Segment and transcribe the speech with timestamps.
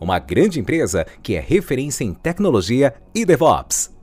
[0.00, 3.94] uma grande empresa que é referência em tecnologia e DevOps.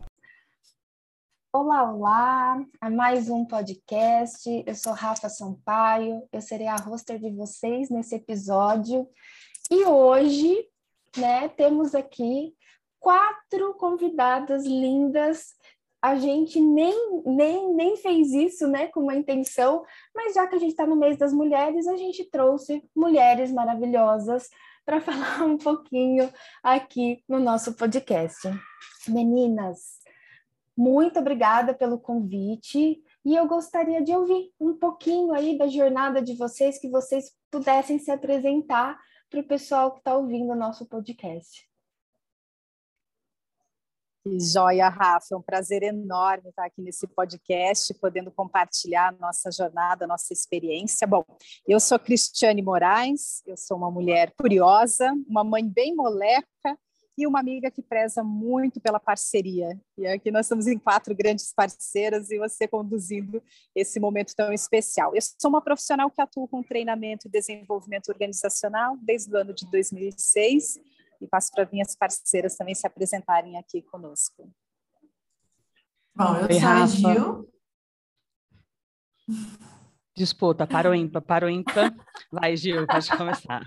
[1.53, 2.65] Olá, olá!
[2.81, 4.63] A mais um podcast.
[4.67, 9.07] Eu sou Rafa Sampaio, eu serei a hoster de vocês nesse episódio.
[9.71, 10.67] E hoje,
[11.15, 12.53] né, temos aqui
[12.99, 15.55] quatro convidadas lindas
[16.05, 20.59] a gente nem, nem, nem fez isso né, com uma intenção, mas já que a
[20.59, 24.47] gente está no mês das mulheres, a gente trouxe mulheres maravilhosas
[24.85, 26.31] para falar um pouquinho
[26.63, 28.47] aqui no nosso podcast.
[29.07, 29.99] Meninas,
[30.77, 36.35] muito obrigada pelo convite e eu gostaria de ouvir um pouquinho aí da jornada de
[36.35, 41.67] vocês, que vocês pudessem se apresentar para o pessoal que está ouvindo o nosso podcast.
[44.27, 50.33] Joia, Rafa, é um prazer enorme estar aqui nesse podcast, podendo compartilhar nossa jornada, nossa
[50.33, 51.05] experiência.
[51.05, 51.23] Bom,
[51.67, 56.47] eu sou Cristiane Moraes, eu sou uma mulher curiosa, uma mãe bem moleca
[57.15, 59.79] e uma amiga que preza muito pela parceria.
[59.95, 63.43] E aqui nós estamos em quatro grandes parceiras e você conduzindo
[63.75, 65.15] esse momento tão especial.
[65.15, 69.69] Eu sou uma profissional que atua com treinamento e desenvolvimento organizacional desde o ano de
[69.69, 70.79] 2006
[71.21, 74.51] e passo para minhas parceiras também se apresentarem aqui conosco.
[76.15, 77.49] Bom, eu Oi, sou a Gil.
[80.15, 81.93] Disputa, para o ímpar, para o ímpar.
[82.31, 83.63] Vai, Gil, pode começar.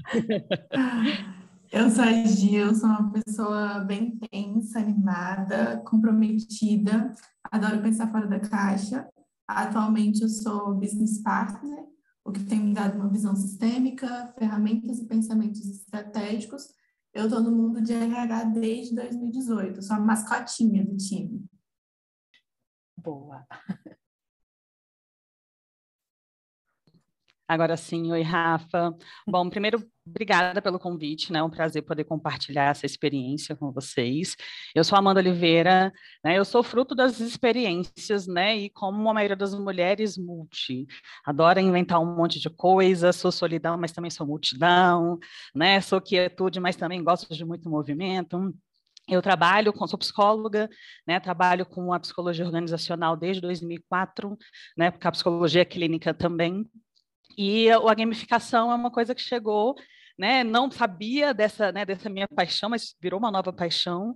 [1.70, 7.12] Eu sou a Gil, sou uma pessoa bem tensa, animada, comprometida,
[7.44, 9.06] adoro pensar fora da caixa.
[9.46, 11.84] Atualmente eu sou business partner,
[12.24, 16.77] o que tem me dado uma visão sistêmica, ferramentas e pensamentos estratégicos
[17.12, 21.44] eu estou no mundo de RH desde 2018, sou a mascotinha do time.
[22.96, 23.46] Boa.
[27.48, 28.94] Agora sim, oi Rafa.
[29.26, 31.38] Bom, primeiro, obrigada pelo convite, né?
[31.38, 34.36] É um prazer poder compartilhar essa experiência com vocês.
[34.74, 35.90] Eu sou Amanda Oliveira,
[36.22, 36.38] né?
[36.38, 38.54] Eu sou fruto das experiências, né?
[38.54, 40.86] E como a maioria das mulheres, multi.
[41.24, 45.18] Adoro inventar um monte de coisa, sou solidão, mas também sou multidão,
[45.54, 45.80] né?
[45.80, 48.54] Sou quietude, mas também gosto de muito movimento.
[49.08, 50.68] Eu trabalho com, sou psicóloga,
[51.06, 54.36] né, trabalho com a psicologia organizacional desde 2004,
[54.76, 56.66] né, porque a psicologia clínica também,
[57.38, 59.76] e a gamificação é uma coisa que chegou,
[60.18, 60.42] né?
[60.42, 64.12] Não sabia dessa, né, dessa minha paixão, mas virou uma nova paixão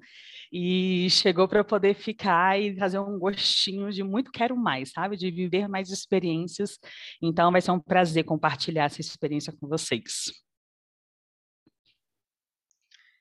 [0.53, 5.17] e chegou para poder ficar e fazer um gostinho de muito quero mais, sabe?
[5.17, 6.81] De viver mais experiências.
[7.23, 10.33] Então vai ser um prazer compartilhar essa experiência com vocês.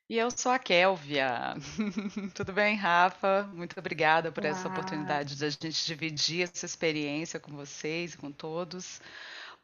[0.08, 1.54] E eu sou a Kélvia.
[2.34, 3.48] Tudo bem, Rafa?
[3.54, 9.00] Muito obrigada por essa oportunidade de a gente dividir essa experiência com vocês, com todos.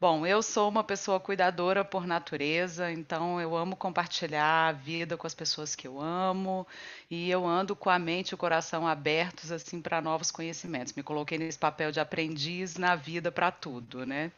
[0.01, 5.27] Bom, eu sou uma pessoa cuidadora por natureza, então eu amo compartilhar a vida com
[5.27, 6.65] as pessoas que eu amo
[7.11, 10.93] e eu ando com a mente e o coração abertos assim para novos conhecimentos.
[10.93, 14.31] Me coloquei nesse papel de aprendiz na vida para tudo, né?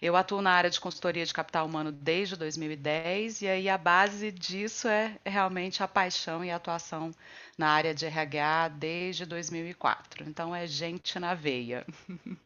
[0.00, 4.32] Eu atuo na área de consultoria de capital humano desde 2010 e aí a base
[4.32, 7.10] disso é realmente a paixão e a atuação
[7.58, 10.24] na área de RH desde 2004.
[10.26, 11.86] Então é gente na veia.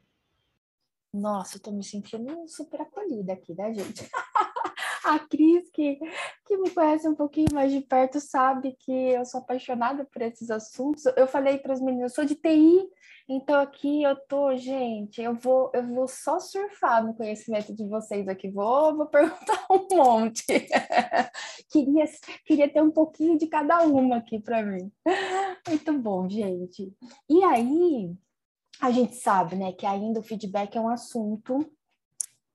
[1.12, 4.08] Nossa, eu tô me sentindo super acolhida aqui, né, gente?
[5.04, 5.98] a Cris, que,
[6.44, 10.50] que me conhece um pouquinho mais de perto, sabe que eu sou apaixonada por esses
[10.50, 11.04] assuntos.
[11.16, 12.86] Eu falei para as meninas, eu sou de TI,
[13.28, 18.28] então aqui eu tô, gente, eu vou, eu vou só surfar no conhecimento de vocês
[18.28, 20.44] aqui, vou, vou perguntar um monte.
[21.70, 22.04] queria,
[22.44, 24.90] queria ter um pouquinho de cada uma aqui para mim.
[25.66, 26.92] Muito bom, gente.
[27.28, 28.14] E aí,
[28.80, 31.68] a gente sabe, né, que ainda o feedback é um assunto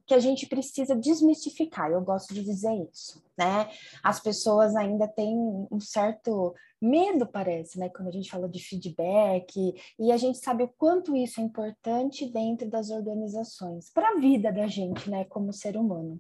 [0.05, 1.89] que a gente precisa desmistificar.
[1.91, 3.69] Eu gosto de dizer isso, né?
[4.03, 5.33] As pessoas ainda têm
[5.71, 10.63] um certo medo, parece, né, quando a gente fala de feedback, e a gente sabe
[10.63, 15.53] o quanto isso é importante dentro das organizações, para a vida da gente, né, como
[15.53, 16.19] ser humano.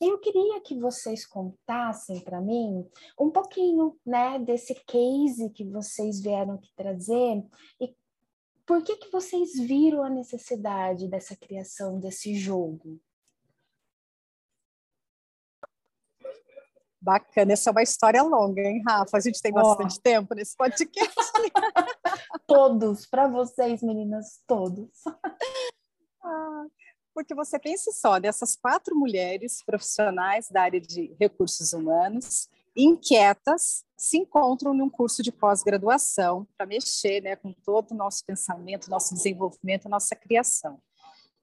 [0.00, 2.86] Eu queria que vocês contassem para mim
[3.20, 7.44] um pouquinho, né, desse case que vocês vieram aqui trazer
[7.80, 7.94] e
[8.66, 13.00] por que que vocês viram a necessidade dessa criação desse jogo?
[17.00, 19.18] Bacana, essa é uma história longa, hein, Rafa?
[19.18, 20.02] A gente tem bastante oh.
[20.02, 21.14] tempo nesse podcast.
[22.46, 24.90] todos, para vocês, meninas, todos.
[26.26, 26.64] Ah,
[27.12, 34.18] porque você pense só, dessas quatro mulheres profissionais da área de recursos humanos, inquietas, se
[34.18, 39.88] encontram num curso de pós-graduação para mexer né, com todo o nosso pensamento, nosso desenvolvimento,
[39.88, 40.80] nossa criação.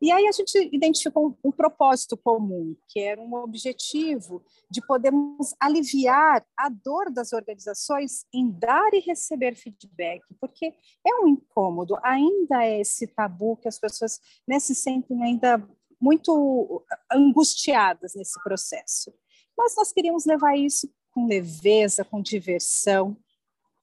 [0.01, 5.54] E aí a gente identificou um, um, propósito comum, que era um objetivo de podermos
[5.60, 10.74] aliviar a dor das organizações em dar e receber feedback, porque
[11.06, 15.63] é um incômodo, ainda é esse tabu que as pessoas né, se sentem ainda
[16.01, 19.13] muito angustiadas nesse processo.
[19.56, 23.18] Mas nós queríamos levar isso com leveza, com diversão.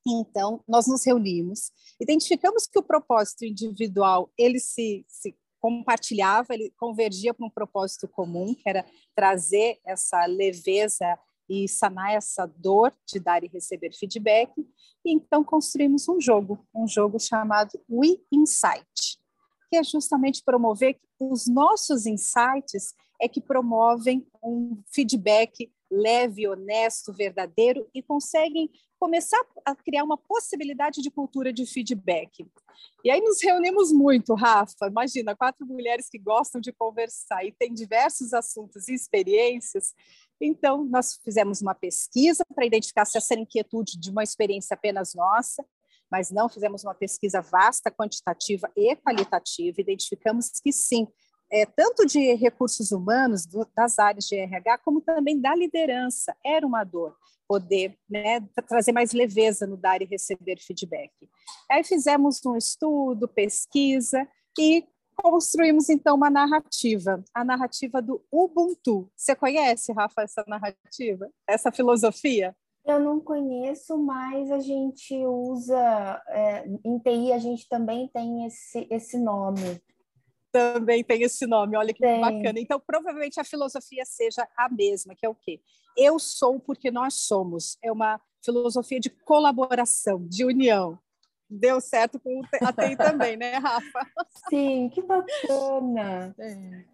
[0.07, 1.71] Então, nós nos reunimos,
[2.01, 8.55] identificamos que o propósito individual ele se, se compartilhava, ele convergia para um propósito comum,
[8.55, 8.85] que era
[9.15, 14.53] trazer essa leveza e sanar essa dor de dar e receber feedback.
[15.05, 19.19] E então construímos um jogo, um jogo chamado We Insight,
[19.71, 27.13] que é justamente promover que os nossos insights é que promovem um feedback leve, honesto,
[27.13, 32.47] verdadeiro e conseguem começar a criar uma possibilidade de cultura de feedback.
[33.05, 34.87] E aí nos reunimos muito, Rafa.
[34.89, 39.95] Imagina, quatro mulheres que gostam de conversar e têm diversos assuntos e experiências.
[40.41, 45.65] Então, nós fizemos uma pesquisa para identificar se essa inquietude de uma experiência apenas nossa,
[46.11, 49.81] mas não fizemos uma pesquisa vasta, quantitativa e qualitativa.
[49.81, 51.07] Identificamos que sim,
[51.51, 56.37] é, tanto de recursos humanos, do, das áreas de RH, como também da liderança.
[56.45, 57.17] Era uma dor
[57.49, 61.11] poder né, trazer mais leveza no dar e receber feedback.
[61.71, 64.29] Aí fizemos um estudo, pesquisa
[64.59, 64.85] e
[65.17, 69.11] construímos então uma narrativa, a narrativa do Ubuntu.
[69.17, 72.55] Você conhece, Rafa, essa narrativa, essa filosofia?
[72.85, 78.87] Eu não conheço, mas a gente usa, é, em TI a gente também tem esse,
[78.91, 79.81] esse nome
[80.51, 82.21] também tem esse nome, olha que Sim.
[82.21, 82.59] bacana.
[82.59, 85.61] Então, provavelmente a filosofia seja a mesma, que é o quê?
[85.97, 87.77] Eu sou porque nós somos.
[87.83, 90.99] É uma filosofia de colaboração, de união.
[91.51, 94.07] Deu certo com a TI também, né, Rafa?
[94.51, 96.35] Sim, que bacana.
[96.39, 96.85] É.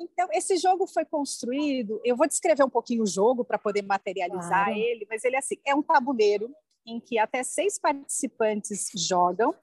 [0.00, 2.00] Então, esse jogo foi construído.
[2.04, 4.78] Eu vou descrever um pouquinho o jogo para poder materializar claro.
[4.78, 6.50] ele, mas ele é assim: é um tabuleiro
[6.86, 9.54] em que até seis participantes jogam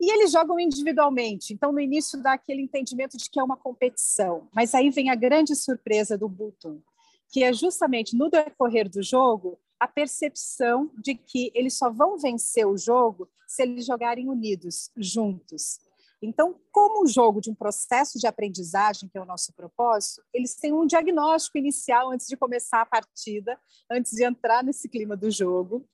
[0.00, 4.48] e eles jogam individualmente, então no início dá aquele entendimento de que é uma competição.
[4.54, 6.80] Mas aí vem a grande surpresa do Butum,
[7.28, 12.66] que é justamente no decorrer do jogo a percepção de que eles só vão vencer
[12.66, 15.80] o jogo se eles jogarem unidos, juntos.
[16.22, 20.54] Então, como o jogo de um processo de aprendizagem, que é o nosso propósito, eles
[20.54, 23.58] têm um diagnóstico inicial antes de começar a partida,
[23.90, 25.86] antes de entrar nesse clima do jogo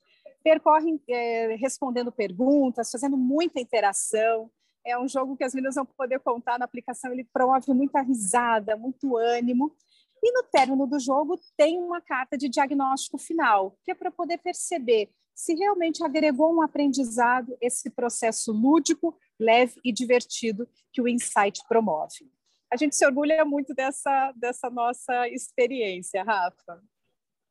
[0.46, 4.48] percorrem é, respondendo perguntas, fazendo muita interação.
[4.86, 8.76] É um jogo que as meninas vão poder contar na aplicação, ele promove muita risada,
[8.76, 9.74] muito ânimo.
[10.22, 14.38] E no término do jogo tem uma carta de diagnóstico final, que é para poder
[14.38, 21.60] perceber se realmente agregou um aprendizado esse processo lúdico, leve e divertido que o Insight
[21.68, 22.30] promove.
[22.72, 26.80] A gente se orgulha muito dessa, dessa nossa experiência, Rafa.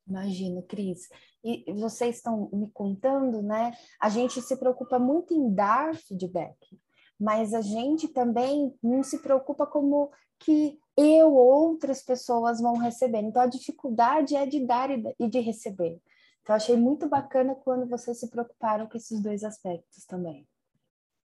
[0.07, 1.09] Imagino, Cris.
[1.43, 3.75] E vocês estão me contando, né?
[3.99, 6.79] A gente se preocupa muito em dar feedback,
[7.19, 13.19] mas a gente também não se preocupa como que eu ou outras pessoas vão receber.
[13.19, 15.99] Então, a dificuldade é de dar e de receber.
[16.41, 20.47] Então, achei muito bacana quando vocês se preocuparam com esses dois aspectos também.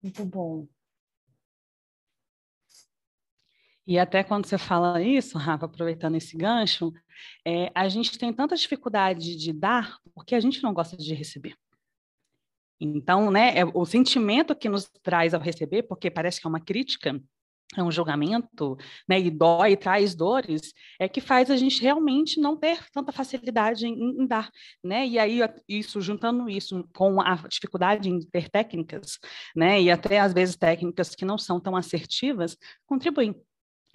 [0.03, 0.67] Muito bom.
[3.87, 6.93] E até quando você fala isso, Rafa, aproveitando esse gancho,
[7.47, 11.55] é, a gente tem tanta dificuldade de dar porque a gente não gosta de receber.
[12.81, 16.61] Então, né, é o sentimento que nos traz ao receber, porque parece que é uma
[16.61, 17.19] crítica,
[17.75, 18.77] é um julgamento,
[19.09, 23.13] né, e dói, e traz dores, é que faz a gente realmente não ter tanta
[23.13, 24.51] facilidade em, em, dar,
[24.85, 29.19] né, e aí isso, juntando isso com a dificuldade em ter técnicas,
[29.55, 32.57] né, e até às vezes técnicas que não são tão assertivas,
[32.87, 33.35] contribuem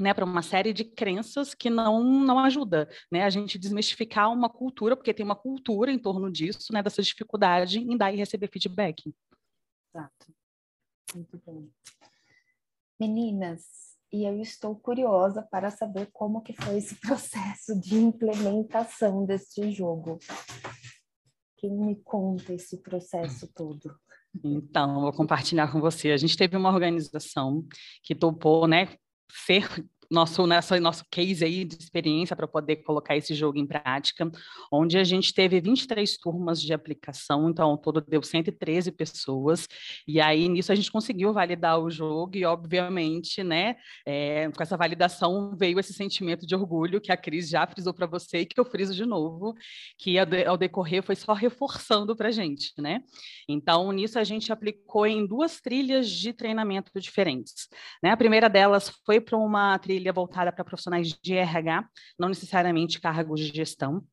[0.01, 4.49] né, para uma série de crenças que não não ajuda, né, a gente desmistificar uma
[4.49, 8.49] cultura, porque tem uma cultura em torno disso, né, dessa dificuldade em dar e receber
[8.51, 9.13] feedback.
[9.93, 10.33] Exato.
[11.15, 11.67] Muito bom.
[12.99, 13.63] Meninas,
[14.11, 20.19] e eu estou curiosa para saber como que foi esse processo de implementação deste jogo.
[21.57, 23.95] Quem me conta esse processo todo?
[24.43, 26.11] Então, vou compartilhar com você.
[26.11, 27.65] A gente teve uma organização
[28.03, 28.95] que topou, né,
[29.33, 29.63] ser
[30.11, 34.29] nosso, nessa, nosso case aí de experiência para poder colocar esse jogo em prática,
[34.69, 39.67] onde a gente teve 23 turmas de aplicação, então ao todo deu 113 pessoas,
[40.05, 44.75] e aí nisso a gente conseguiu validar o jogo, e obviamente, né, é, com essa
[44.75, 48.59] validação veio esse sentimento de orgulho que a Cris já frisou para você e que
[48.59, 49.55] eu friso de novo,
[49.97, 53.01] que ao decorrer foi só reforçando para a gente, né?
[53.47, 57.69] Então, nisso a gente aplicou em duas trilhas de treinamento diferentes.
[58.03, 58.11] Né?
[58.11, 62.99] A primeira delas foi para uma trilha trilha voltada para profissionais de RH, não necessariamente
[62.99, 64.03] cargos de gestão.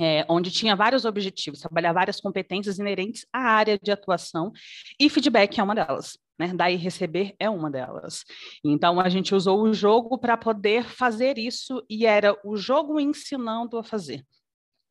[0.00, 4.50] É, onde tinha vários objetivos, trabalhar várias competências inerentes à área de atuação,
[4.98, 6.18] e feedback é uma delas.
[6.36, 6.52] Né?
[6.52, 8.24] Dar e receber é uma delas.
[8.64, 13.78] Então, a gente usou o jogo para poder fazer isso, e era o jogo ensinando
[13.78, 14.24] a fazer.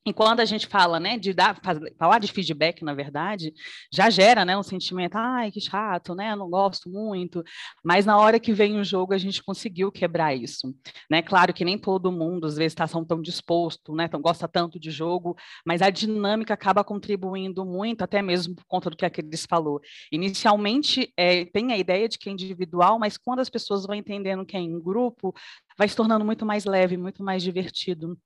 [0.06, 1.58] E quando a gente fala, né, de dar,
[1.98, 3.54] falar de feedback, na verdade,
[3.92, 7.42] já gera, né, um sentimento, ai, que chato, né, não gosto muito.
[7.84, 10.76] Mas na hora que vem o jogo, a gente conseguiu quebrar isso,
[11.10, 11.22] né?
[11.22, 14.92] Claro que nem todo mundo às vezes está tão disposto, né, tão gosta tanto de
[14.92, 19.46] jogo, mas a dinâmica acaba contribuindo muito, até mesmo por conta do que a Cris
[19.46, 19.80] falou.
[20.12, 24.46] Inicialmente é, tem a ideia de que é individual, mas quando as pessoas vão entendendo
[24.46, 25.34] que é em grupo,
[25.78, 28.18] vai se tornando muito mais leve, muito mais divertido.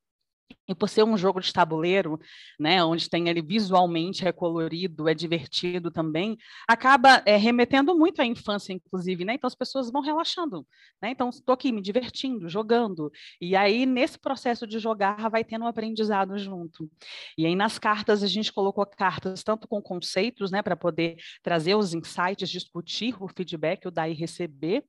[0.67, 2.19] E por ser um jogo de tabuleiro,
[2.59, 6.37] né, onde tem ali visualmente é colorido, é divertido também,
[6.67, 9.35] acaba é, remetendo muito à infância, inclusive, né?
[9.35, 10.67] Então as pessoas vão relaxando,
[11.01, 11.11] né?
[11.11, 15.67] Então estou aqui me divertindo, jogando, e aí nesse processo de jogar vai tendo um
[15.67, 16.89] aprendizado junto.
[17.37, 21.75] E aí nas cartas a gente colocou cartas tanto com conceitos, né, para poder trazer
[21.75, 24.83] os insights, discutir o feedback, o dar e receber,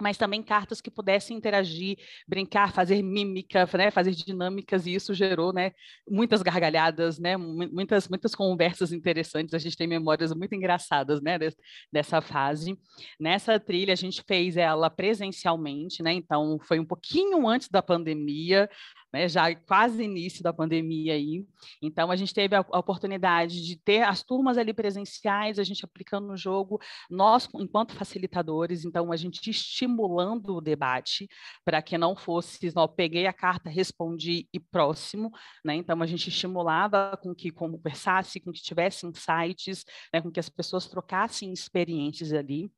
[0.00, 5.52] mas também cartas que pudessem interagir, brincar, fazer mímica, né, fazer dinâmicas, e isso gerou
[5.52, 5.72] né,
[6.08, 11.38] muitas gargalhadas, né, muitas, muitas conversas interessantes, a gente tem memórias muito engraçadas né,
[11.92, 12.78] dessa fase.
[13.18, 18.68] Nessa trilha a gente fez ela presencialmente, né, então foi um pouquinho antes da pandemia,
[19.12, 21.46] né, já quase início da pandemia aí.
[21.82, 25.84] Então, a gente teve a, a, oportunidade de ter as turmas ali presenciais, a gente
[25.84, 31.28] aplicando no jogo, nós, enquanto facilitadores, então, a gente estimulando o debate
[31.64, 35.30] para que não fosse, ó, peguei a carta, respondi e próximo,
[35.64, 35.74] né?
[35.74, 40.48] Então, a gente estimulava com que conversasse, com que tivesse insights, né, com que as
[40.48, 42.70] pessoas trocassem experiências ali.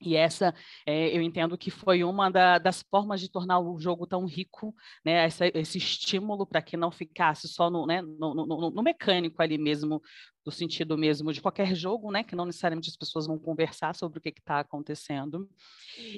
[0.00, 0.54] E essa,
[0.86, 4.74] é, eu entendo que foi uma da, das formas de tornar o jogo tão rico,
[5.04, 5.26] né?
[5.26, 10.00] Esse estímulo para que não ficasse só no, né, no, no, no, mecânico ali mesmo,
[10.42, 12.24] do sentido mesmo de qualquer jogo, né?
[12.24, 15.46] Que não necessariamente as pessoas vão conversar sobre o que está acontecendo.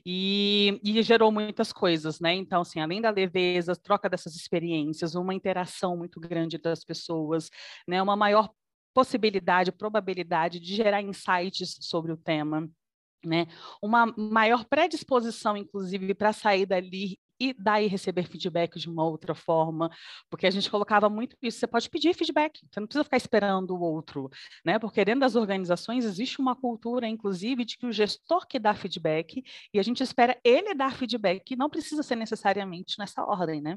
[0.07, 2.35] E, e, gerou muitas coisas, né?
[2.35, 7.51] Então, assim, além da leveza, troca dessas experiências, uma interação muito grande das pessoas,
[7.89, 8.01] né?
[8.01, 8.49] Uma maior
[8.95, 12.71] possibilidade, probabilidade de gerar insights sobre o tema
[13.25, 13.47] né?
[13.83, 19.91] Uma maior predisposição, inclusive, para sair dali e daí receber feedback de uma outra forma,
[20.31, 21.59] porque a gente colocava muito isso.
[21.59, 24.31] Você pode pedir feedback, você não precisa ficar esperando o outro,
[24.65, 24.79] né?
[24.79, 29.43] Porque dentro das organizações existe uma cultura, inclusive, de que o gestor que dá feedback
[29.75, 33.77] e a gente espera ele dar feedback, não precisa ser necessariamente nessa ordem, né?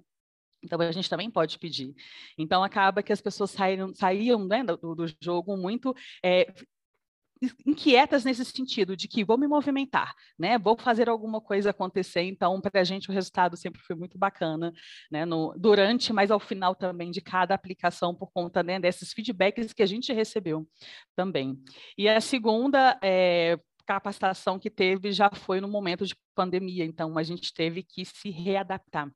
[0.66, 1.94] Então, a gente também pode pedir.
[2.38, 6.52] Então, acaba que as pessoas saíram, saíam né, do, do, jogo muito é,
[7.66, 10.58] inquietas nesse sentido, de que vou me movimentar, né?
[10.58, 12.22] Vou fazer alguma coisa acontecer.
[12.22, 14.74] Então, para a gente, o resultado sempre foi muito bacana,
[15.12, 15.26] né?
[15.26, 19.84] No, durante, mas ao final também de cada aplicação, por conta né, desses feedbacks que
[19.84, 20.68] a gente recebeu
[21.16, 21.62] também.
[21.98, 27.24] E a segunda é, capacitação que teve já foi no momento de pandemia, então a
[27.24, 29.10] gente teve que se readaptar.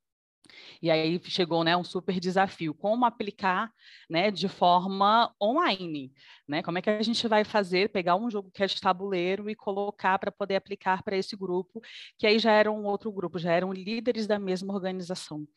[0.81, 3.71] E aí chegou né, um super desafio, como aplicar
[4.09, 6.11] né, de forma online,
[6.47, 6.63] né?
[6.63, 9.55] Como é que a gente vai fazer, pegar um jogo que é de tabuleiro e
[9.55, 11.79] colocar para poder aplicar para esse grupo,
[12.17, 15.47] que aí já era um outro grupo, já eram líderes da mesma organização,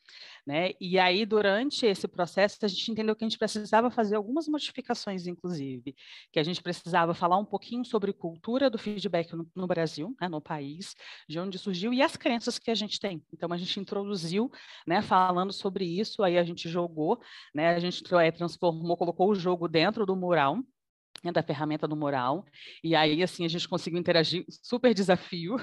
[0.46, 0.72] né?
[0.78, 5.26] E aí, durante esse processo, a gente entendeu que a gente precisava fazer algumas modificações,
[5.26, 5.94] inclusive,
[6.30, 10.28] que a gente precisava falar um pouquinho sobre cultura do feedback no, no Brasil, né,
[10.28, 10.94] no país,
[11.26, 13.22] de onde surgiu, e as crenças que a gente tem.
[13.32, 14.50] Então, a gente introduziu,
[14.86, 17.20] né, falando sobre isso, aí a gente jogou,
[17.54, 20.58] né, a gente é, transformou, colocou o jogo dentro do mural,
[21.22, 22.44] né, da ferramenta do moral.
[22.82, 25.56] E aí, assim, a gente conseguiu interagir, super desafio,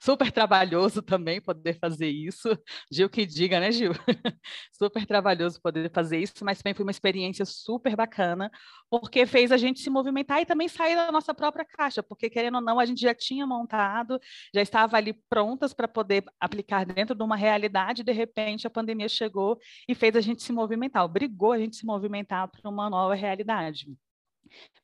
[0.00, 2.48] Super trabalhoso também poder fazer isso.
[2.90, 3.92] Gil que diga, né, Gil?
[4.72, 8.50] super trabalhoso poder fazer isso, mas também foi uma experiência super bacana,
[8.90, 12.56] porque fez a gente se movimentar e também sair da nossa própria caixa, porque querendo
[12.56, 14.18] ou não, a gente já tinha montado,
[14.54, 19.08] já estava ali prontas para poder aplicar dentro de uma realidade, de repente a pandemia
[19.08, 19.58] chegou
[19.88, 23.86] e fez a gente se movimentar, obrigou a gente se movimentar para uma nova realidade.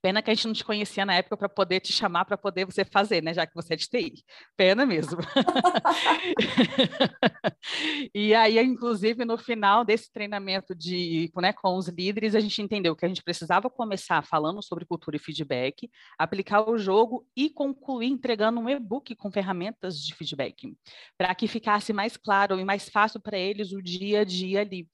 [0.06, 2.64] Pena que a gente não te conhecia na época para poder te chamar para poder
[2.64, 3.34] você fazer, né?
[3.34, 4.24] Já que você é de TI.
[4.56, 5.18] Pena mesmo.
[8.14, 12.94] e aí, inclusive, no final desse treinamento de, né, com os líderes, a gente entendeu
[12.94, 18.06] que a gente precisava começar falando sobre cultura e feedback, aplicar o jogo e concluir
[18.06, 20.72] entregando um e-book com ferramentas de feedback,
[21.18, 24.88] para que ficasse mais claro e mais fácil para eles o dia a dia ali.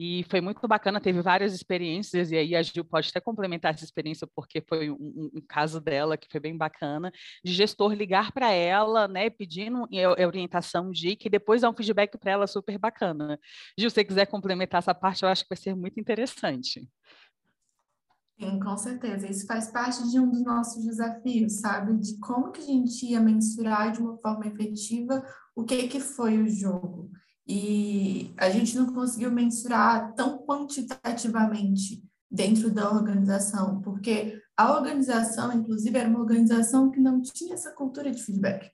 [0.00, 3.84] E foi muito bacana, teve várias experiências, e aí a Gil pode até complementar essa
[3.84, 7.12] experiência porque foi um, um caso dela que foi bem bacana,
[7.44, 9.86] de gestor ligar para ela, né, pedindo
[10.26, 13.38] orientação de que depois dá um feedback para ela super bacana.
[13.78, 16.88] Gil, se você quiser complementar essa parte, eu acho que vai ser muito interessante.
[18.38, 19.28] Sim, com certeza.
[19.28, 21.98] Isso faz parte de um dos nossos desafios, sabe?
[21.98, 25.24] De como que a gente ia mensurar de uma forma efetiva
[25.56, 27.10] o que que foi o jogo.
[27.46, 35.96] E a gente não conseguiu mensurar tão quantitativamente dentro da organização, porque a organização, inclusive,
[35.96, 38.70] era uma organização que não tinha essa cultura de feedback.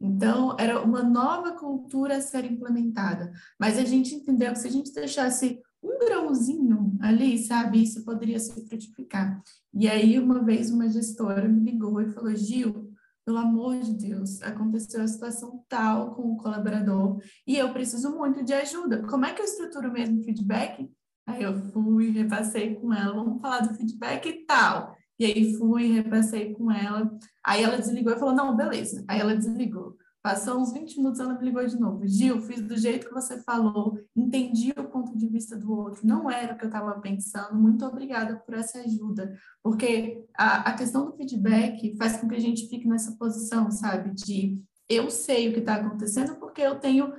[0.00, 3.32] Então, era uma nova cultura a ser implementada.
[3.58, 8.38] Mas a gente entendeu que se a gente deixasse um grãozinho ali, sabe, isso poderia
[8.38, 9.42] se frutificar.
[9.72, 12.92] E aí, uma vez, uma gestora me ligou e falou: Gil,
[13.24, 18.44] pelo amor de Deus, aconteceu a situação tal com o colaborador e eu preciso muito
[18.44, 19.02] de ajuda.
[19.06, 20.90] Como é que eu estruturo mesmo feedback
[21.26, 24.94] Aí eu fui, repassei com ela, vamos falar do feedback e tal.
[25.18, 27.10] E aí fui, repassei com ela.
[27.44, 29.04] Aí ela desligou e falou: não, beleza.
[29.08, 29.96] Aí ela desligou.
[30.24, 32.06] Passou uns 20 minutos, ela me ligou de novo.
[32.06, 36.30] Gil, fiz do jeito que você falou, entendi o ponto de vista do outro, não
[36.30, 37.54] era o que eu estava pensando.
[37.60, 39.36] Muito obrigada por essa ajuda.
[39.62, 44.14] Porque a, a questão do feedback faz com que a gente fique nessa posição, sabe?
[44.14, 47.12] De eu sei o que está acontecendo porque eu tenho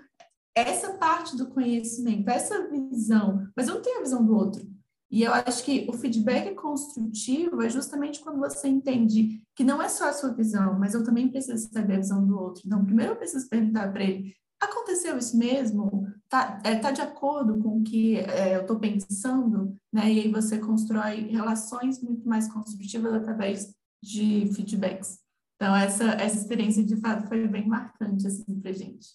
[0.55, 4.65] essa parte do conhecimento, essa visão, mas eu não tenho a visão do outro.
[5.12, 9.88] E eu acho que o feedback construtivo é justamente quando você entende que não é
[9.88, 12.63] só a sua visão, mas eu também preciso saber a visão do outro.
[12.65, 16.07] Então, primeiro eu preciso perguntar para ele: aconteceu isso mesmo?
[16.27, 19.77] Tá, é, tá de acordo com o que é, eu estou pensando?
[19.94, 20.11] Né?
[20.11, 25.20] E aí você constrói relações muito mais construtivas através de feedbacks.
[25.55, 29.07] Então, essa, essa experiência, de fato, foi bem marcante assim, para gente.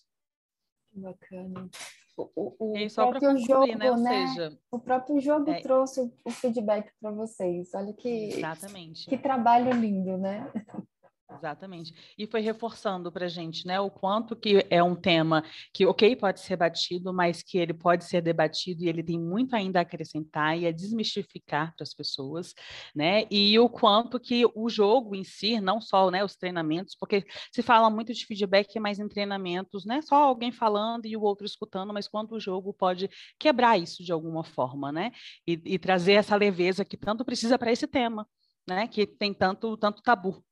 [0.90, 1.70] Que bacana.
[2.16, 3.96] O, o, o próprio jogo, né?
[3.96, 4.26] né?
[4.26, 5.60] Seja, o próprio jogo é...
[5.60, 7.70] trouxe o feedback para vocês.
[7.74, 9.08] Olha que, Exatamente.
[9.08, 10.50] que trabalho lindo, né?
[11.32, 11.94] Exatamente.
[12.18, 16.16] E foi reforçando para a gente, né, o quanto que é um tema que, ok,
[16.16, 19.82] pode ser batido, mas que ele pode ser debatido e ele tem muito ainda a
[19.82, 22.52] acrescentar e a desmistificar para as pessoas,
[22.94, 27.24] né, e o quanto que o jogo em si, não só, né, os treinamentos, porque
[27.52, 31.46] se fala muito de feedback, mas em treinamentos, né, só alguém falando e o outro
[31.46, 35.12] escutando, mas quanto o jogo pode quebrar isso de alguma forma, né,
[35.46, 38.26] e, e trazer essa leveza que tanto precisa para esse tema,
[38.68, 40.44] né, que tem tanto, tanto tabu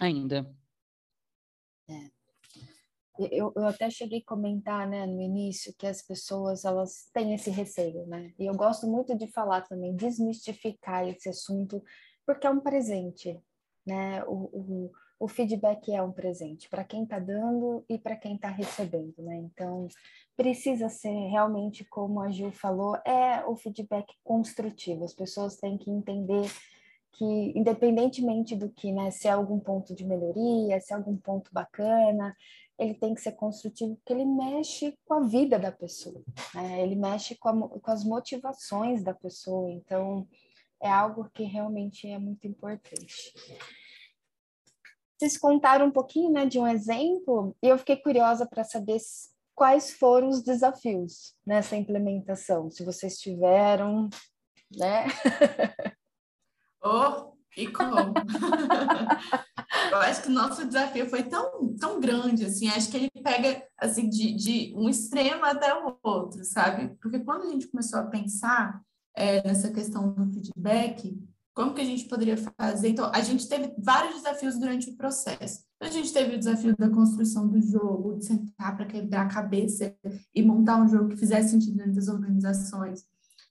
[0.00, 0.50] ainda.
[1.88, 2.16] É.
[3.18, 7.50] Eu, eu até cheguei a comentar, né, no início, que as pessoas, elas têm esse
[7.50, 8.34] receio, né?
[8.38, 11.82] E eu gosto muito de falar também, desmistificar esse assunto,
[12.26, 13.40] porque é um presente,
[13.86, 14.22] né?
[14.24, 18.50] O, o, o feedback é um presente para quem está dando e para quem está
[18.50, 19.36] recebendo, né?
[19.36, 19.88] Então,
[20.36, 25.04] precisa ser realmente, como a Gil falou, é o feedback construtivo.
[25.04, 26.50] As pessoas têm que entender
[27.16, 31.50] que independentemente do que, né, se é algum ponto de melhoria, se é algum ponto
[31.52, 32.36] bacana,
[32.78, 36.22] ele tem que ser construtivo porque ele mexe com a vida da pessoa,
[36.54, 36.82] né?
[36.82, 40.28] ele mexe com, a, com as motivações da pessoa, então
[40.82, 43.32] é algo que realmente é muito importante.
[45.16, 48.98] Vocês contaram um pouquinho né, de um exemplo e eu fiquei curiosa para saber
[49.54, 54.10] quais foram os desafios nessa implementação, se vocês tiveram,
[54.76, 55.06] né?
[57.56, 57.96] E como?
[59.90, 63.62] eu acho que o nosso desafio foi tão, tão grande, assim, acho que ele pega,
[63.78, 66.94] assim, de, de um extremo até o outro, sabe?
[67.00, 68.82] Porque quando a gente começou a pensar
[69.16, 71.18] é, nessa questão do feedback,
[71.54, 72.90] como que a gente poderia fazer?
[72.90, 75.64] Então, a gente teve vários desafios durante o processo.
[75.80, 79.96] A gente teve o desafio da construção do jogo, de sentar para quebrar a cabeça
[80.34, 83.06] e montar um jogo que fizesse sentido dentro das organizações.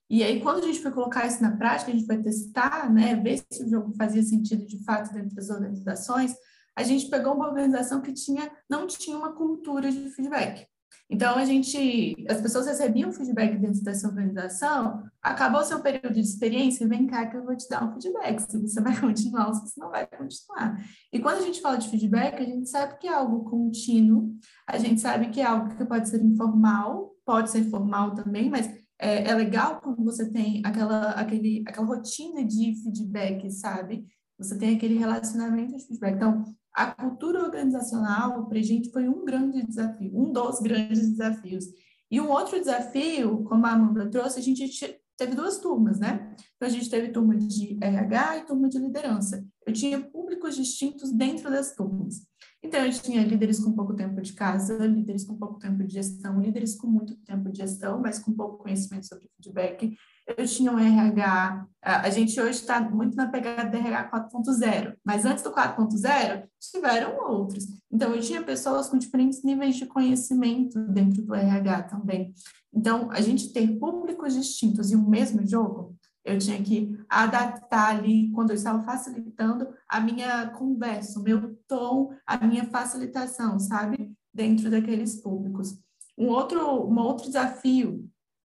[0.09, 3.15] E aí, quando a gente foi colocar isso na prática, a gente vai testar, né,
[3.15, 6.35] ver se o jogo fazia sentido de fato dentro das organizações,
[6.75, 10.67] a gente pegou uma organização que tinha, não tinha uma cultura de feedback.
[11.09, 16.87] Então, a gente, as pessoas recebiam feedback dentro dessa organização, acabou seu período de experiência,
[16.87, 19.61] vem cá que eu vou te dar um feedback, se você vai continuar ou se
[19.61, 20.83] você não vai continuar.
[21.13, 24.35] E quando a gente fala de feedback, a gente sabe que é algo contínuo,
[24.67, 28.67] a gente sabe que é algo que pode ser informal, pode ser formal também, mas
[29.05, 34.07] é, é legal quando você tem aquela, aquele, aquela rotina de feedback, sabe?
[34.39, 36.15] Você tem aquele relacionamento de feedback.
[36.15, 41.65] Então, a cultura organizacional para a gente foi um grande desafio, um dos grandes desafios.
[42.09, 44.67] E um outro desafio, como a Amanda trouxe, a gente
[45.15, 46.35] teve duas turmas, né?
[46.55, 49.45] Então, a gente teve turma de RH e turma de liderança.
[49.67, 52.27] Eu tinha públicos distintos dentro das turmas.
[52.65, 56.41] Então, eu tinha líderes com pouco tempo de casa, líderes com pouco tempo de gestão,
[56.41, 59.95] líderes com muito tempo de gestão, mas com pouco conhecimento sobre feedback.
[60.25, 65.25] Eu tinha um RH, a gente hoje está muito na pegada do RH 4.0, mas
[65.25, 67.67] antes do 4.0, tiveram outros.
[67.91, 72.33] Então, eu tinha pessoas com diferentes níveis de conhecimento dentro do RH também.
[72.73, 78.31] Então, a gente ter públicos distintos e o mesmo jogo, eu tinha que adaptar ali,
[78.31, 84.13] quando eu estava facilitando, a minha conversa, o meu tom, a minha facilitação, sabe?
[84.33, 85.77] Dentro daqueles públicos.
[86.17, 88.09] Um outro, um outro desafio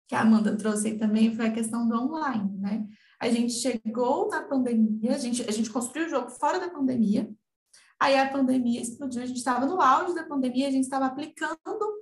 [0.07, 2.87] que a Amanda trouxe aí também foi a questão do online, né?
[3.19, 7.29] A gente chegou na pandemia, a gente, a gente construiu o jogo fora da pandemia,
[7.99, 11.57] aí a pandemia explodiu, a gente estava no auge da pandemia, a gente estava aplicando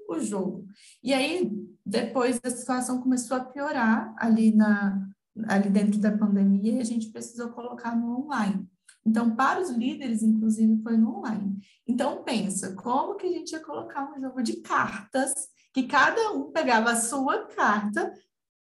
[0.08, 0.68] o jogo.
[1.02, 1.52] E aí,
[1.86, 5.10] depois a situação começou a piorar ali na,
[5.48, 8.68] ali dentro da pandemia e a gente precisou colocar no online.
[9.06, 11.60] Então, para os líderes, inclusive, foi no online.
[11.88, 15.34] Então, pensa, como que a gente ia colocar um jogo de cartas,
[15.72, 18.12] que cada um pegava a sua carta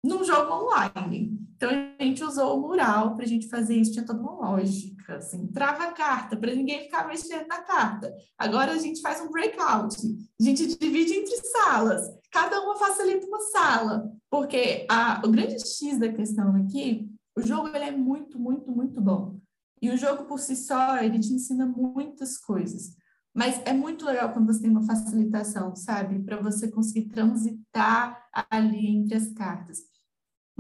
[0.06, 1.38] num jogo online.
[1.56, 5.16] Então, a gente usou o mural para a gente fazer isso, tinha toda uma lógica,
[5.16, 8.14] assim, trava a carta, para ninguém ficar mexendo na carta.
[8.38, 9.98] Agora a gente faz um breakout,
[10.40, 15.98] a gente divide entre salas, cada uma facilita uma sala, porque a, o grande X
[15.98, 19.40] da questão aqui, o jogo ele é muito, muito, muito bom.
[19.82, 22.96] E o jogo por si só, ele te ensina muitas coisas.
[23.34, 26.24] Mas é muito legal quando você tem uma facilitação, sabe?
[26.24, 29.80] Para você conseguir transitar ali entre as cartas.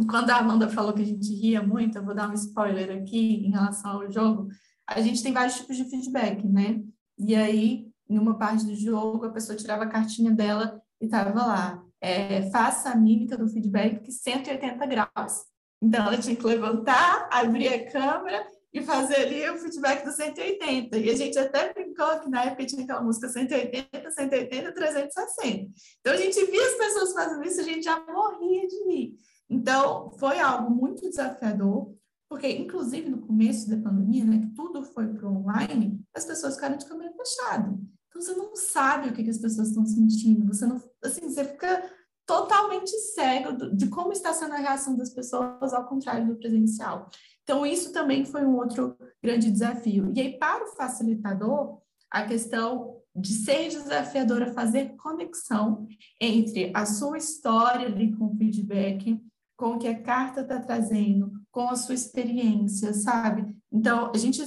[0.09, 3.45] Quando a Amanda falou que a gente ria muito, eu vou dar um spoiler aqui
[3.45, 4.49] em relação ao jogo.
[4.85, 6.81] A gente tem vários tipos de feedback, né?
[7.17, 11.45] E aí, em uma parte do jogo, a pessoa tirava a cartinha dela e estava
[11.45, 11.83] lá.
[12.01, 15.45] É, faça a mímica do feedback 180 graus.
[15.81, 20.97] Então, ela tinha que levantar, abrir a câmera e fazer ali o feedback do 180.
[20.97, 25.71] E a gente até brincou que na época tinha aquela música 180, 180, 360.
[26.01, 29.13] Então, a gente via as pessoas fazendo isso, a gente já morria de rir.
[29.49, 31.93] Então, foi algo muito desafiador,
[32.29, 36.77] porque, inclusive, no começo da pandemia, né, que tudo foi para online, as pessoas ficaram
[36.77, 37.77] de câmera fechada.
[38.09, 41.45] Então, você não sabe o que, que as pessoas estão sentindo, você não, assim, você
[41.45, 41.91] fica
[42.25, 47.09] totalmente cego de como está sendo a reação das pessoas ao contrário do presencial.
[47.43, 50.11] Então, isso também foi um outro grande desafio.
[50.15, 51.79] E aí, para o facilitador,
[52.09, 55.87] a questão de ser desafiadora fazer conexão
[56.19, 59.21] entre a sua história ali com o feedback,
[59.55, 63.55] com o que a carta está trazendo, com a sua experiência, sabe?
[63.71, 64.43] Então, a gente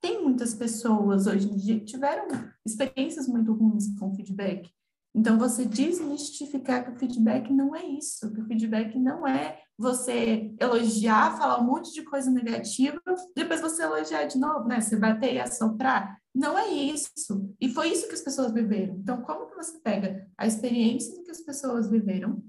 [0.00, 2.28] tem muitas pessoas hoje em dia que tiveram
[2.64, 4.70] experiências muito ruins com feedback.
[5.14, 10.54] Então, você desmistificar que o feedback não é isso, que o feedback não é você
[10.60, 13.00] elogiar, falar um monte de coisa negativa,
[13.34, 14.80] depois você elogiar de novo, né?
[14.80, 16.16] Você bater e assoprar.
[16.32, 17.10] Não é isso.
[17.60, 18.94] E foi isso que as pessoas viveram.
[18.96, 22.40] Então, como que você pega a experiência do que as pessoas viveram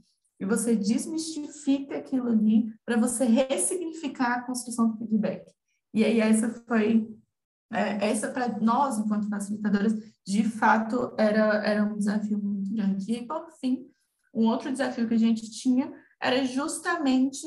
[0.41, 5.45] e você desmistifica aquilo ali para você ressignificar a construção do feedback.
[5.93, 7.07] E aí essa foi
[7.71, 9.93] é, essa para nós enquanto facilitadoras
[10.25, 13.13] de fato era era um desafio muito grande.
[13.13, 13.87] E por fim,
[14.33, 17.41] um outro desafio que a gente tinha era justamente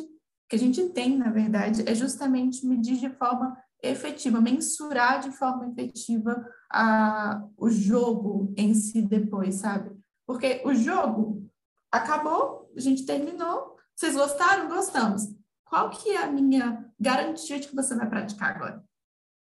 [0.48, 5.68] que a gente tem, na verdade, é justamente medir de forma efetiva, mensurar de forma
[5.68, 9.90] efetiva a, o jogo em si depois, sabe?
[10.26, 11.46] Porque o jogo
[11.90, 13.76] acabou, a gente terminou.
[13.94, 14.68] Vocês gostaram?
[14.68, 15.22] Gostamos.
[15.64, 18.84] Qual que é a minha garantia de que você vai praticar agora?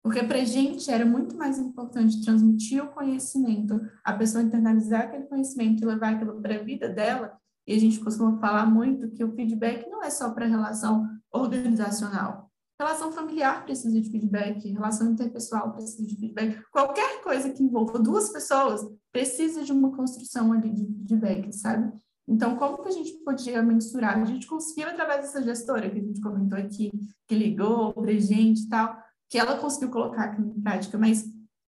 [0.02, 5.24] Porque para a gente era muito mais importante transmitir o conhecimento, a pessoa internalizar aquele
[5.24, 7.36] conhecimento e levar aquilo para a vida dela.
[7.66, 11.08] E a gente costuma falar muito que o feedback não é só para a relação
[11.32, 12.48] organizacional.
[12.78, 16.62] Relação familiar precisa de feedback, relação interpessoal precisa de feedback.
[16.70, 21.92] Qualquer coisa que envolva duas pessoas precisa de uma construção ali de feedback, sabe?
[22.28, 24.20] Então, como que a gente podia mensurar?
[24.20, 26.90] A gente conseguiu, através dessa gestora que a gente comentou aqui,
[27.26, 28.96] que ligou para a gente e tal,
[29.28, 31.24] que ela conseguiu colocar aqui em prática, mas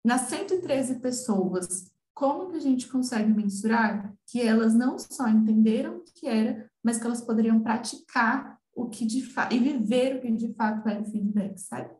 [0.04, 6.04] nas 113 pessoas, como que a gente consegue mensurar que elas não só entenderam o
[6.04, 10.32] que era, mas que elas poderiam praticar o que de fato e viver o que
[10.32, 11.94] de fato era o feedback, sabe?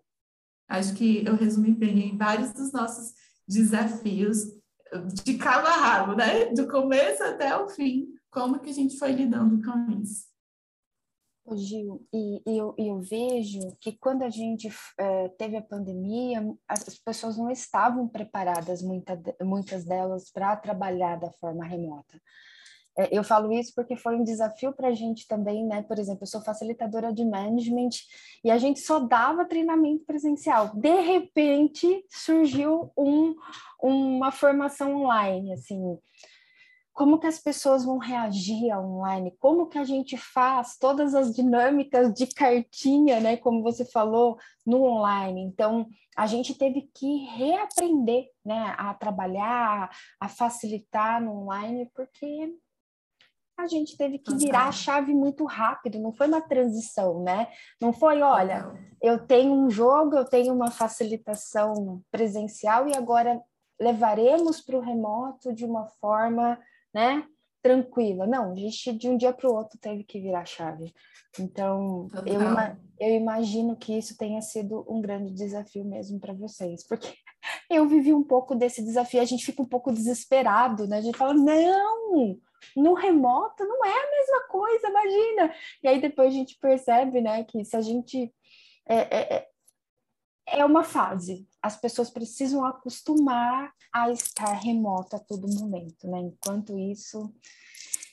[0.70, 3.14] Acho que eu resumi bem em vários dos nossos
[3.48, 4.46] desafios
[5.24, 6.46] de cabo a rabo, né?
[6.54, 10.26] Do começo até o fim, como que a gente foi lidando com isso.
[11.56, 14.68] Gil, e eu, eu, vejo que quando a gente
[15.00, 21.32] é, teve a pandemia, as pessoas não estavam preparadas, muita, muitas delas, para trabalhar da
[21.34, 22.20] forma remota.
[22.98, 25.84] É, eu falo isso porque foi um desafio para a gente também, né?
[25.84, 27.90] Por exemplo, eu sou facilitadora de management
[28.44, 30.76] e a gente só dava treinamento presencial.
[30.76, 33.36] De repente, surgiu um,
[33.82, 35.80] uma formação online, assim
[36.96, 42.14] como que as pessoas vão reagir online, como que a gente faz todas as dinâmicas
[42.14, 45.42] de cartinha, né, como você falou, no online.
[45.42, 49.90] Então, a gente teve que reaprender, né, a trabalhar,
[50.22, 52.56] a facilitar no online, porque
[53.58, 57.48] a gente teve que virar a chave muito rápido, não foi uma transição, né?
[57.80, 63.42] Não foi, olha, eu tenho um jogo, eu tenho uma facilitação presencial e agora
[63.80, 66.58] levaremos para o remoto de uma forma
[66.96, 67.28] né?
[67.62, 68.26] Tranquila.
[68.26, 70.94] Não, a gente de um dia para o outro teve que virar a chave.
[71.38, 72.40] Então, eu,
[72.98, 77.14] eu imagino que isso tenha sido um grande desafio mesmo para vocês, porque
[77.70, 81.00] eu vivi um pouco desse desafio, a gente fica um pouco desesperado, né?
[81.00, 82.38] A gente fala, não,
[82.78, 85.54] no remoto não é a mesma coisa, imagina.
[85.84, 88.34] E aí depois a gente percebe, né, que se a gente
[88.88, 89.48] é, é, é
[90.48, 91.48] é uma fase.
[91.62, 96.20] As pessoas precisam acostumar a estar remota a todo momento, né?
[96.20, 97.34] Enquanto isso.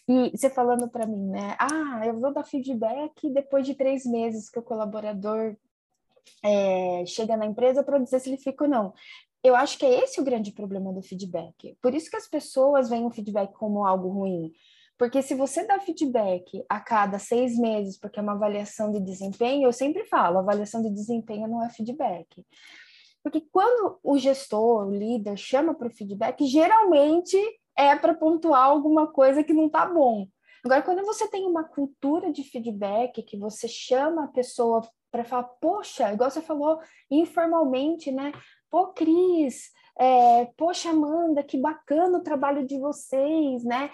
[0.08, 1.56] E você falando para mim, né?
[1.58, 5.56] Ah, eu vou dar feedback depois de três meses que o colaborador
[6.42, 8.94] é, chega na empresa para dizer se ele fica ou não.
[9.42, 11.76] Eu acho que é esse o grande problema do feedback.
[11.82, 14.52] Por isso que as pessoas veem o feedback como algo ruim.
[15.02, 19.66] Porque se você dá feedback a cada seis meses, porque é uma avaliação de desempenho,
[19.66, 22.46] eu sempre falo, avaliação de desempenho não é feedback.
[23.20, 27.36] Porque quando o gestor, o líder, chama para o feedback, geralmente
[27.76, 30.28] é para pontuar alguma coisa que não está bom.
[30.64, 35.48] Agora, quando você tem uma cultura de feedback, que você chama a pessoa para falar,
[35.60, 36.78] poxa, igual você falou
[37.10, 38.30] informalmente, né?
[38.70, 43.90] Pô, Cris, é, poxa, Amanda, que bacana o trabalho de vocês, né?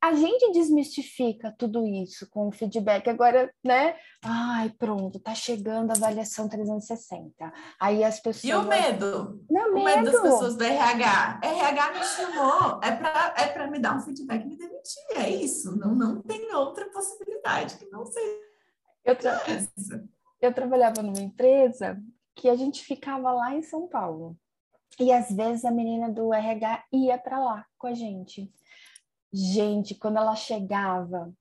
[0.00, 3.08] A gente desmistifica tudo isso com o feedback.
[3.08, 3.96] Agora, né?
[4.22, 7.52] Ai, pronto, tá chegando a avaliação 360.
[7.80, 8.44] Aí as pessoas.
[8.44, 9.44] E o medo?
[9.50, 9.84] Não, o medo.
[9.84, 11.40] medo das pessoas do RH.
[11.42, 15.02] RH me chamou, é para é pra me dar um feedback e me demitir.
[15.16, 15.76] É isso.
[15.76, 18.48] Não, não tem outra possibilidade que não seja.
[19.04, 19.42] Eu, tra...
[20.40, 22.00] eu trabalhava numa empresa
[22.36, 24.36] que a gente ficava lá em São Paulo.
[25.00, 28.52] E às vezes a menina do RH ia para lá com a gente.
[29.32, 31.32] Gente, quando ela chegava,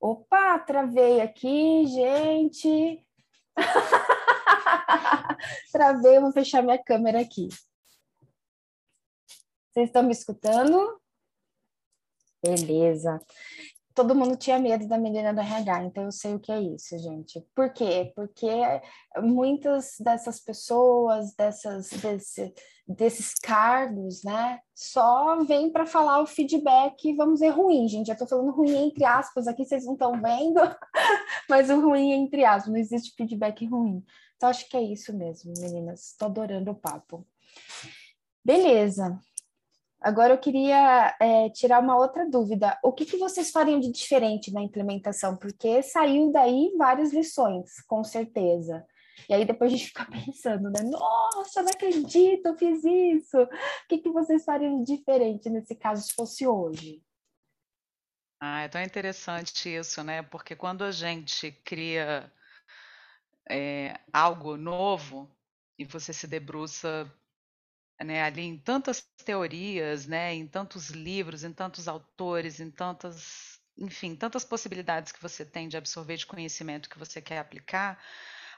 [0.00, 3.04] Opa, travei aqui, gente.
[5.72, 7.48] travei, vou fechar minha câmera aqui.
[9.70, 11.00] Vocês estão me escutando?
[12.42, 13.20] Beleza
[13.98, 16.96] todo mundo tinha medo da menina do RH, então eu sei o que é isso,
[17.00, 17.44] gente.
[17.52, 18.12] Por quê?
[18.14, 18.48] Porque
[19.20, 22.54] muitas dessas pessoas, dessas, desse,
[22.86, 28.06] desses cargos, né, só vêm para falar o feedback, vamos dizer, ruim, gente.
[28.06, 30.60] Eu estou falando ruim entre aspas aqui, vocês não estão vendo,
[31.50, 34.04] mas o ruim entre aspas, não existe feedback ruim.
[34.36, 36.12] Então acho que é isso mesmo, meninas.
[36.12, 37.26] Estou adorando o papo.
[38.44, 39.18] Beleza.
[40.00, 42.78] Agora eu queria é, tirar uma outra dúvida.
[42.84, 45.36] O que, que vocês fariam de diferente na implementação?
[45.36, 48.86] Porque saiu daí várias lições, com certeza.
[49.28, 50.82] E aí depois a gente fica pensando, né?
[50.84, 53.42] Nossa, não acredito, eu fiz isso.
[53.42, 53.48] O
[53.88, 57.02] que, que vocês fariam de diferente nesse caso se fosse hoje?
[58.40, 60.22] Ah, é tão interessante isso, né?
[60.22, 62.32] Porque quando a gente cria
[63.50, 65.28] é, algo novo
[65.76, 67.12] e você se debruça
[68.04, 74.14] né, ali em tantas teorias, né, em tantos livros, em tantos autores, em tantas, enfim,
[74.16, 78.02] tantas possibilidades que você tem de absorver de conhecimento que você quer aplicar,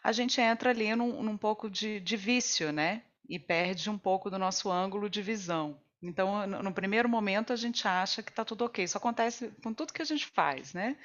[0.02, 4.30] a gente entra ali num, num pouco de, de vício, né, e perde um pouco
[4.30, 5.80] do nosso ângulo de visão.
[6.02, 8.82] Então, no primeiro momento, a gente acha que está tudo ok.
[8.82, 10.96] Isso acontece com tudo que a gente faz, né?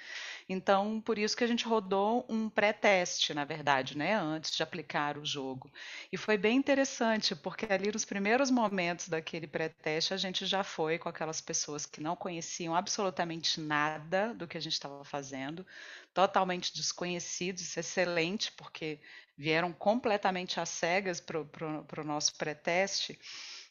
[0.47, 4.15] Então, por isso que a gente rodou um pré-teste, na verdade, né?
[4.15, 5.69] Antes de aplicar o jogo.
[6.11, 10.97] E foi bem interessante, porque ali nos primeiros momentos daquele pré-teste, a gente já foi
[10.97, 15.65] com aquelas pessoas que não conheciam absolutamente nada do que a gente estava fazendo,
[16.13, 17.61] totalmente desconhecidos.
[17.63, 18.99] Isso é excelente, porque
[19.37, 23.19] vieram completamente às cegas para o nosso pré-teste.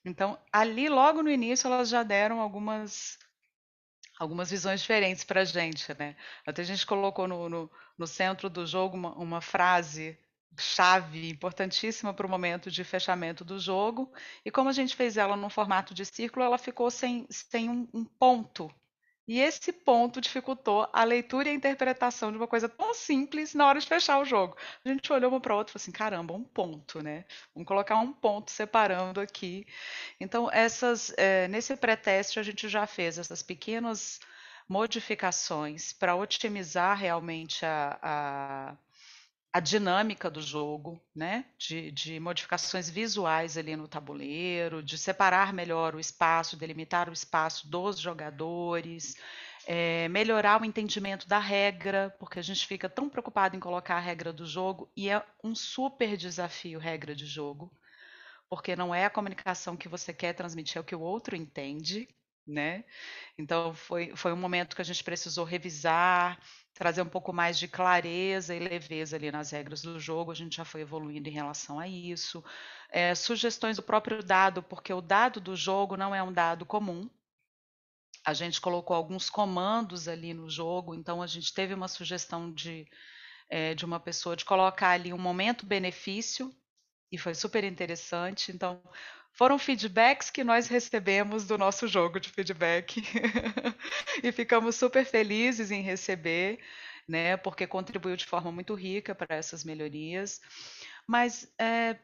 [0.05, 3.19] Então, ali, logo no início, elas já deram algumas
[4.19, 6.17] algumas visões diferentes para a gente, né?
[6.47, 10.19] Até a gente colocou no, no, no centro do jogo uma, uma frase
[10.57, 14.13] chave importantíssima para o momento de fechamento do jogo.
[14.45, 17.89] E como a gente fez ela no formato de círculo, ela ficou sem, sem um,
[17.93, 18.73] um ponto
[19.27, 23.67] e esse ponto dificultou a leitura e a interpretação de uma coisa tão simples na
[23.67, 24.57] hora de fechar o jogo.
[24.85, 27.25] A gente olhou uma para outra e falou assim: caramba, um ponto, né?
[27.55, 29.67] Vamos colocar um ponto separando aqui.
[30.21, 34.21] Então, essas, é, nesse pré-teste, a gente já fez essas pequenas
[34.69, 38.77] modificações para otimizar realmente a, a
[39.55, 41.45] a dinâmica do jogo, né?
[41.57, 47.71] De, de, modificações visuais ali no tabuleiro, de separar melhor o espaço, delimitar o espaço
[47.71, 49.15] dos jogadores,
[49.65, 54.01] é, melhorar o entendimento da regra, porque a gente fica tão preocupado em colocar a
[54.01, 57.73] regra do jogo e é um super desafio regra de jogo,
[58.49, 62.09] porque não é a comunicação que você quer transmitir, é o que o outro entende,
[62.47, 62.85] né?
[63.39, 66.41] Então foi, foi um momento que a gente precisou revisar,
[66.75, 70.33] trazer um pouco mais de clareza e leveza ali nas regras do jogo.
[70.33, 72.45] A gente já foi evoluindo em relação a isso.
[72.91, 77.09] É, sugestões do próprio dado, porque o dado do jogo não é um dado comum.
[78.27, 82.87] A gente colocou alguns comandos ali no jogo, então a gente teve uma sugestão de,
[83.51, 86.51] é, de uma pessoa de colocar ali um momento benefício,
[87.15, 88.51] e foi super interessante.
[88.51, 88.83] Então,
[89.35, 93.03] foram feedbacks que nós recebemos do nosso jogo de feedback
[94.23, 96.61] e ficamos super felizes em receber,
[97.07, 97.37] né?
[97.37, 100.41] Porque contribuiu de forma muito rica para essas melhorias.
[101.05, 101.99] Mas é,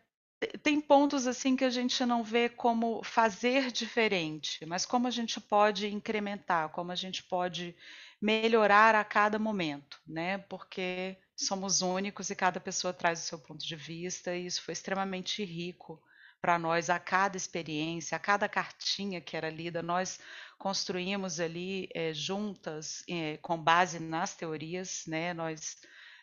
[0.61, 5.41] tem pontos assim que a gente não vê como fazer diferente, mas como a gente
[5.41, 7.77] pode incrementar, como a gente pode
[8.21, 10.39] melhorar a cada momento, né?
[10.39, 14.73] Porque somos únicos e cada pessoa traz o seu ponto de vista e isso foi
[14.73, 16.03] extremamente rico
[16.41, 20.19] para nós a cada experiência, a cada cartinha que era lida, nós
[20.59, 25.35] construímos ali é, juntas, é, com base nas teorias, né?
[25.35, 25.77] Nós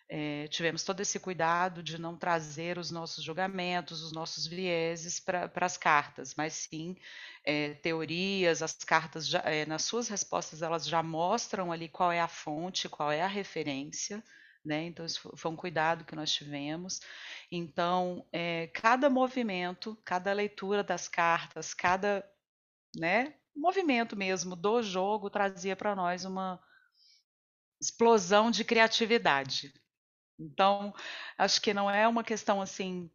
[0.10, 5.52] é, tivemos todo esse cuidado de não trazer os nossos julgamentos, os nossos vieses para
[5.56, 6.96] as cartas, mas sim
[7.82, 12.90] teorias, as cartas, já, nas suas respostas, elas já mostram ali qual é a fonte,
[12.90, 14.22] qual é a referência,
[14.68, 14.84] né?
[14.84, 17.00] Então, isso foi um cuidado que nós tivemos.
[17.52, 22.24] Então, é, cada movimento, cada leitura das cartas, cada
[22.96, 26.62] né, movimento mesmo do jogo trazia para nós uma
[27.82, 29.74] explosão de criatividade.
[30.40, 30.94] Então,
[31.38, 33.10] acho que não é uma questão assim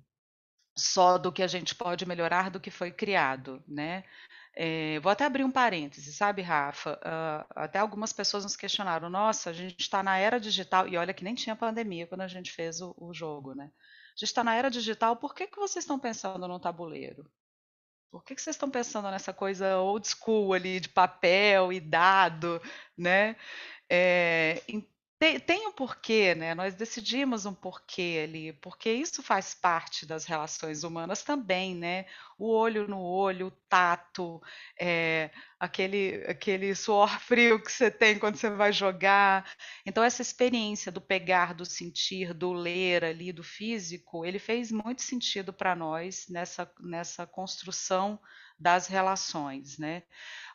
[0.76, 4.04] só do que a gente pode melhorar do que foi criado, né?
[4.54, 6.94] É, vou até abrir um parêntese, sabe, Rafa?
[6.94, 11.14] Uh, até algumas pessoas nos questionaram: nossa, a gente está na era digital, e olha
[11.14, 13.64] que nem tinha pandemia quando a gente fez o, o jogo, né?
[13.64, 17.30] A gente está na era digital, por que, que vocês estão pensando no tabuleiro?
[18.10, 22.60] Por que, que vocês estão pensando nessa coisa old school ali, de papel e dado,
[22.96, 23.36] né?
[23.88, 24.62] É,
[25.22, 26.52] tem, tem um porquê, né?
[26.52, 32.06] Nós decidimos um porquê ali, porque isso faz parte das relações humanas também, né?
[32.36, 34.42] O olho no olho, o tato,
[34.76, 35.30] é,
[35.60, 39.48] aquele, aquele suor frio que você tem quando você vai jogar.
[39.86, 45.02] Então, essa experiência do pegar, do sentir, do ler ali, do físico, ele fez muito
[45.02, 48.18] sentido para nós nessa, nessa construção
[48.62, 50.04] das relações, né?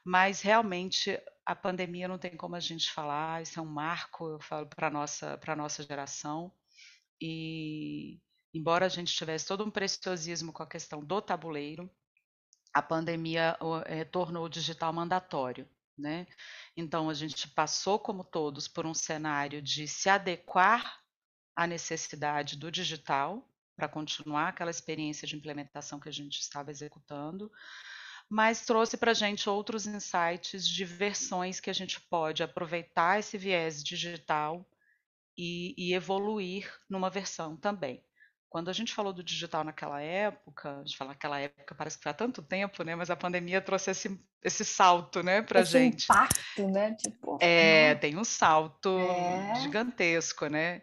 [0.04, 4.40] Mas realmente a pandemia não tem como a gente falar, isso é um marco, eu
[4.40, 6.52] falo, para a nossa, nossa geração.
[7.22, 8.20] E
[8.54, 11.90] embora a gente tivesse todo um preciosismo com a questão do tabuleiro,
[12.74, 15.68] a pandemia é, tornou o digital mandatório.
[15.98, 16.28] Né?
[16.76, 21.02] Então, a gente passou, como todos, por um cenário de se adequar
[21.56, 23.44] à necessidade do digital
[23.78, 27.52] para continuar aquela experiência de implementação que a gente estava executando,
[28.28, 33.38] mas trouxe para a gente outros insights de versões que a gente pode aproveitar esse
[33.38, 34.68] viés digital
[35.38, 38.04] e, e evoluir numa versão também.
[38.58, 42.02] Quando a gente falou do digital naquela época, a gente fala naquela época, parece que
[42.02, 42.96] foi há tanto tempo, né?
[42.96, 46.06] Mas a pandemia trouxe esse, esse salto, né, pra Esse gente.
[46.06, 46.96] impacto, né?
[46.96, 47.96] Tipo, É, né?
[47.96, 49.56] tem um salto É.
[49.62, 50.82] gigantesco, né?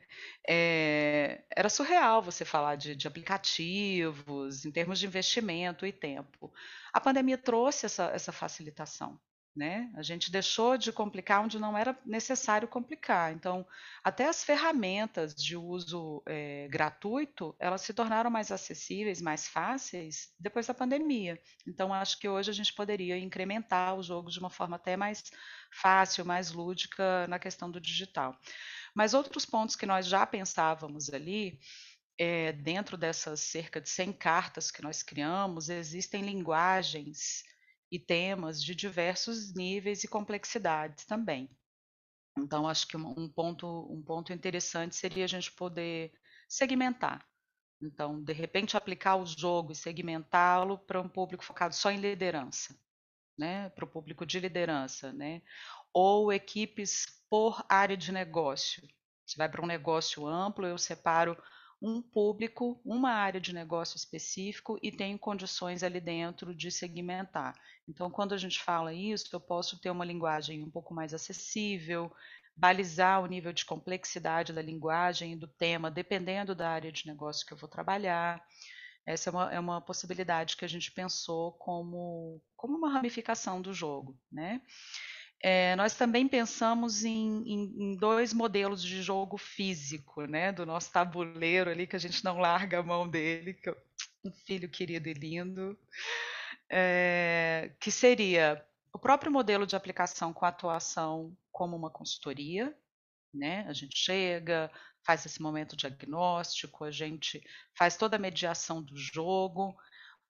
[0.49, 6.53] É, era surreal você falar de, de aplicativos, em termos de investimento e tempo.
[6.93, 9.19] A pandemia trouxe essa, essa facilitação,
[9.55, 9.91] né?
[9.95, 13.33] A gente deixou de complicar onde não era necessário complicar.
[13.33, 13.65] Então,
[14.03, 20.67] até as ferramentas de uso é, gratuito, elas se tornaram mais acessíveis, mais fáceis depois
[20.67, 21.41] da pandemia.
[21.67, 25.23] Então, acho que hoje a gente poderia incrementar o jogo de uma forma até mais
[25.71, 28.37] fácil, mais lúdica na questão do digital.
[28.95, 31.61] Mas outros pontos que nós já pensávamos ali,
[32.19, 37.45] é, dentro dessas cerca de 100 cartas que nós criamos, existem linguagens
[37.95, 41.49] e temas de diversos níveis e complexidades também.
[42.37, 46.13] Então, acho que um, ponto, um ponto interessante seria a gente poder
[46.49, 47.25] segmentar.
[47.81, 52.77] Então, de repente, aplicar o jogo e segmentá-lo para um público focado só em liderança,
[53.39, 53.71] né?
[53.71, 55.41] Para o público de liderança, né?
[55.93, 58.83] Ou equipes por área de negócio.
[59.25, 61.41] Se vai para um negócio amplo, eu separo
[61.87, 67.55] um público, uma área de negócio específico e tenho condições ali dentro de segmentar.
[67.87, 72.11] Então, quando a gente fala isso, eu posso ter uma linguagem um pouco mais acessível,
[72.57, 77.47] balizar o nível de complexidade da linguagem e do tema, dependendo da área de negócio
[77.47, 78.43] que eu vou trabalhar.
[79.05, 83.75] Essa é uma, é uma possibilidade que a gente pensou como, como uma ramificação do
[83.75, 84.63] jogo, né?
[85.43, 90.53] É, nós também pensamos em, em, em, dois modelos de jogo físico, né?
[90.53, 93.77] Do nosso tabuleiro ali, que a gente não larga a mão dele, que é
[94.25, 95.79] um filho querido e lindo,
[96.71, 102.75] é, que seria o próprio modelo de aplicação com atuação como uma consultoria,
[103.33, 103.67] né?
[103.69, 104.71] A gente chega,
[105.05, 107.43] faz esse momento diagnóstico, a gente
[107.77, 109.77] faz toda a mediação do jogo,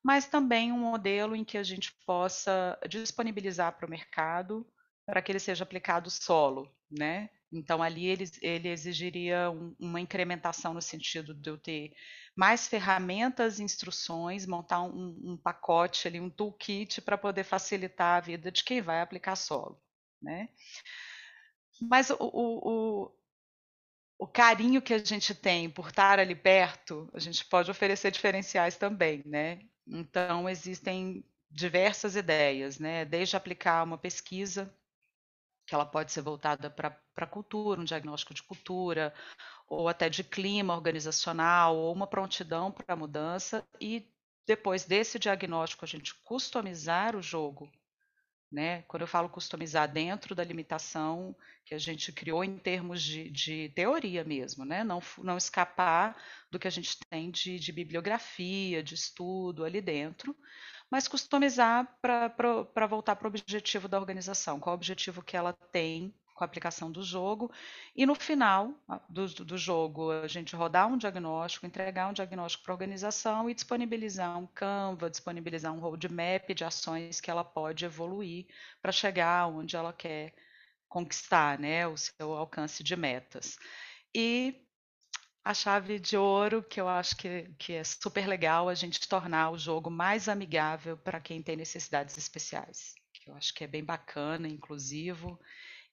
[0.02, 4.66] mas também um modelo em que a gente possa disponibilizar para o mercado
[5.06, 7.28] para que ele seja aplicado solo, né?
[7.52, 11.92] Então ali ele, ele exigiria um, uma incrementação no sentido de eu ter
[12.34, 18.50] mais ferramentas, instruções, montar um, um pacote ali, um toolkit para poder facilitar a vida
[18.50, 19.80] de quem vai aplicar solo,
[20.20, 20.48] né?
[21.80, 23.14] Mas o, o, o,
[24.18, 28.76] o carinho que a gente tem por estar ali perto, a gente pode oferecer diferenciais
[28.76, 29.60] também, né?
[29.86, 33.04] Então existem diversas ideias, né?
[33.04, 34.74] Desde aplicar uma pesquisa
[35.66, 39.14] que ela pode ser voltada para a cultura, um diagnóstico de cultura,
[39.68, 44.06] ou até de clima organizacional, ou uma prontidão para a mudança, e
[44.46, 47.70] depois desse diagnóstico a gente customizar o jogo.
[48.52, 48.82] Né?
[48.82, 51.34] Quando eu falo customizar dentro da limitação
[51.64, 54.84] que a gente criou em termos de, de teoria mesmo, né?
[54.84, 56.16] não, não escapar
[56.52, 60.36] do que a gente tem de, de bibliografia, de estudo ali dentro,
[60.90, 66.14] mas customizar para voltar para o objetivo da organização, qual o objetivo que ela tem
[66.34, 67.50] com a aplicação do jogo,
[67.94, 68.74] e no final
[69.08, 73.54] do, do jogo a gente rodar um diagnóstico, entregar um diagnóstico para a organização e
[73.54, 78.46] disponibilizar um Canva, disponibilizar um roadmap de ações que ela pode evoluir
[78.82, 80.34] para chegar onde ela quer
[80.88, 83.56] conquistar né, o seu alcance de metas.
[84.12, 84.63] E
[85.44, 89.50] a chave de ouro, que eu acho que, que é super legal, a gente tornar
[89.50, 92.94] o jogo mais amigável para quem tem necessidades especiais.
[93.12, 95.38] Que eu acho que é bem bacana, inclusivo.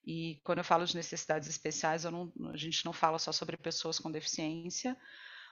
[0.06, 3.98] E quando eu falo de necessidades especiais, não, a gente não fala só sobre pessoas
[3.98, 4.96] com deficiência,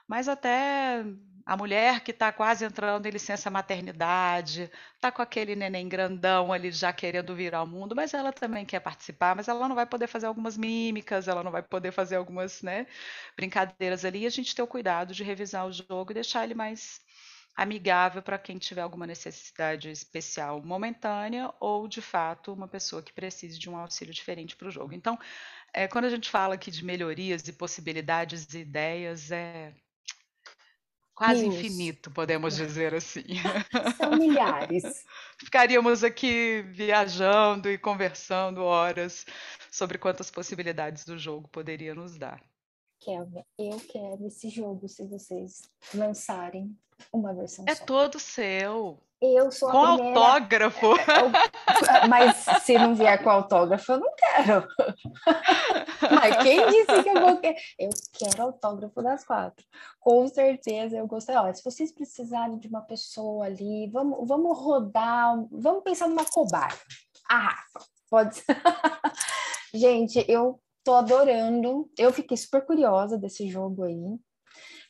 [0.07, 1.03] mas até
[1.45, 6.71] a mulher que está quase entrando em licença maternidade, está com aquele neném grandão ali
[6.71, 10.07] já querendo vir ao mundo, mas ela também quer participar, mas ela não vai poder
[10.07, 12.87] fazer algumas mímicas, ela não vai poder fazer algumas né,
[13.35, 16.53] brincadeiras ali, e a gente ter o cuidado de revisar o jogo e deixar ele
[16.53, 17.01] mais
[17.55, 23.59] amigável para quem tiver alguma necessidade especial momentânea ou, de fato, uma pessoa que precise
[23.59, 24.93] de um auxílio diferente para o jogo.
[24.93, 25.19] Então,
[25.73, 29.73] é, quando a gente fala aqui de melhorias e possibilidades e ideias, é
[31.21, 31.55] quase Isso.
[31.55, 33.21] infinito, podemos dizer assim.
[33.95, 35.05] São milhares.
[35.37, 39.23] Ficaríamos aqui viajando e conversando horas
[39.71, 42.41] sobre quantas possibilidades do jogo poderia nos dar.
[43.01, 46.77] Kelvin, eu quero esse jogo se vocês lançarem
[47.11, 47.83] uma versão é só.
[47.83, 48.99] É todo seu.
[49.19, 50.19] Eu sou com a primeira...
[50.19, 50.87] autógrafo.
[52.09, 54.67] Mas se não vier com autógrafo, eu não quero.
[56.11, 57.57] Mas quem disse que eu vou querer?
[57.77, 59.65] Eu quero autógrafo das quatro.
[59.99, 61.35] Com certeza eu gostei.
[61.35, 66.73] Olha, se vocês precisarem de uma pessoa ali, vamos, vamos rodar, vamos pensar numa cobaia.
[67.29, 68.45] A Rafa, pode ser.
[69.73, 71.89] Gente, eu tô adorando.
[71.97, 74.19] Eu fiquei super curiosa desse jogo aí.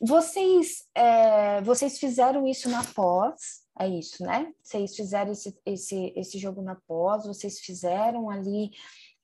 [0.00, 4.52] Vocês, é, vocês fizeram isso na pós, é isso, né?
[4.62, 8.72] Vocês fizeram esse, esse, esse jogo na pós, vocês fizeram ali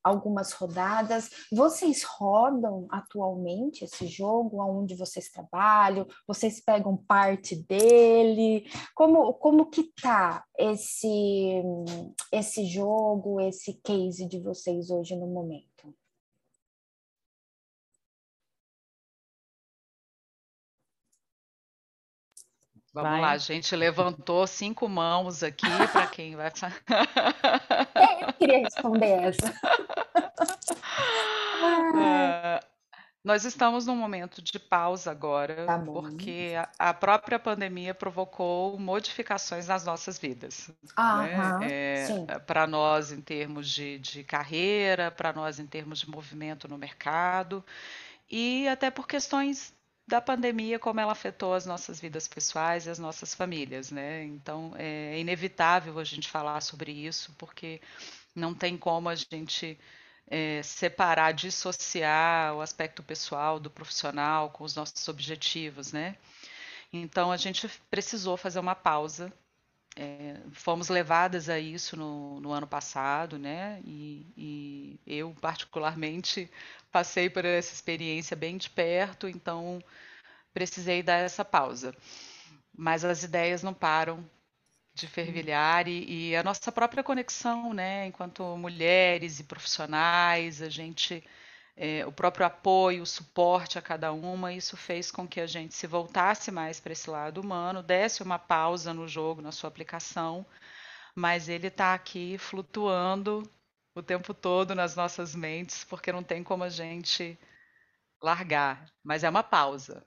[0.03, 1.31] algumas rodadas.
[1.53, 6.07] Vocês rodam atualmente esse jogo aonde vocês trabalham?
[6.27, 8.64] Vocês pegam parte dele?
[8.95, 11.62] Como como que tá esse
[12.33, 15.95] esse jogo, esse case de vocês hoje no momento?
[22.99, 23.21] Vamos vai.
[23.21, 26.49] lá, a gente levantou cinco mãos aqui para quem vai.
[27.95, 29.55] É, eu queria responder essa.
[31.63, 32.67] Uh,
[33.23, 39.69] nós estamos num momento de pausa agora, tá porque a, a, própria pandemia provocou modificações
[39.69, 40.69] nas nossas vidas.
[40.97, 41.69] Ah, né?
[41.71, 46.77] é, para nós, em termos de, de carreira, para nós, em termos de movimento no
[46.77, 47.65] mercado,
[48.29, 49.73] e até por questões
[50.09, 54.25] da pandemia, como ela afetou as nossas vidas pessoais e as nossas famílias, né?
[54.25, 57.81] Então é inevitável a gente falar sobre isso, porque
[58.35, 59.79] não tem como a gente
[60.27, 66.17] é, separar, dissociar o aspecto pessoal do profissional com os nossos objetivos, né?
[66.91, 69.31] Então a gente precisou fazer uma pausa.
[70.01, 73.81] É, fomos levadas a isso no, no ano passado, né?
[73.85, 76.49] E, e eu particularmente
[76.93, 79.83] passei por essa experiência bem de perto, então
[80.55, 81.93] precisei dar essa pausa.
[82.77, 84.25] Mas as ideias não param
[84.95, 91.25] de fervilhar e, e, a nossa própria conexão, né, enquanto mulheres e profissionais, a gente,
[91.81, 95.74] é, o próprio apoio, o suporte a cada uma, isso fez com que a gente
[95.74, 100.45] se voltasse mais para esse lado humano, desse uma pausa no jogo, na sua aplicação,
[101.14, 103.49] mas ele está aqui flutuando
[103.95, 107.39] o tempo todo nas nossas mentes, porque não tem como a gente
[108.20, 108.91] largar.
[109.03, 110.05] Mas é uma pausa.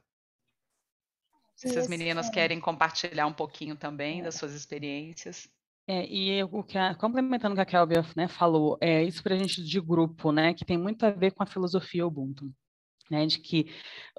[1.55, 4.23] Se as meninas querem compartilhar um pouquinho também é.
[4.23, 5.47] das suas experiências.
[5.87, 9.35] É, e o que a, complementando o que a Kelvin né, falou, é isso para
[9.35, 12.53] a gente de grupo, né, que tem muito a ver com a filosofia Ubuntu
[13.09, 13.71] né, de que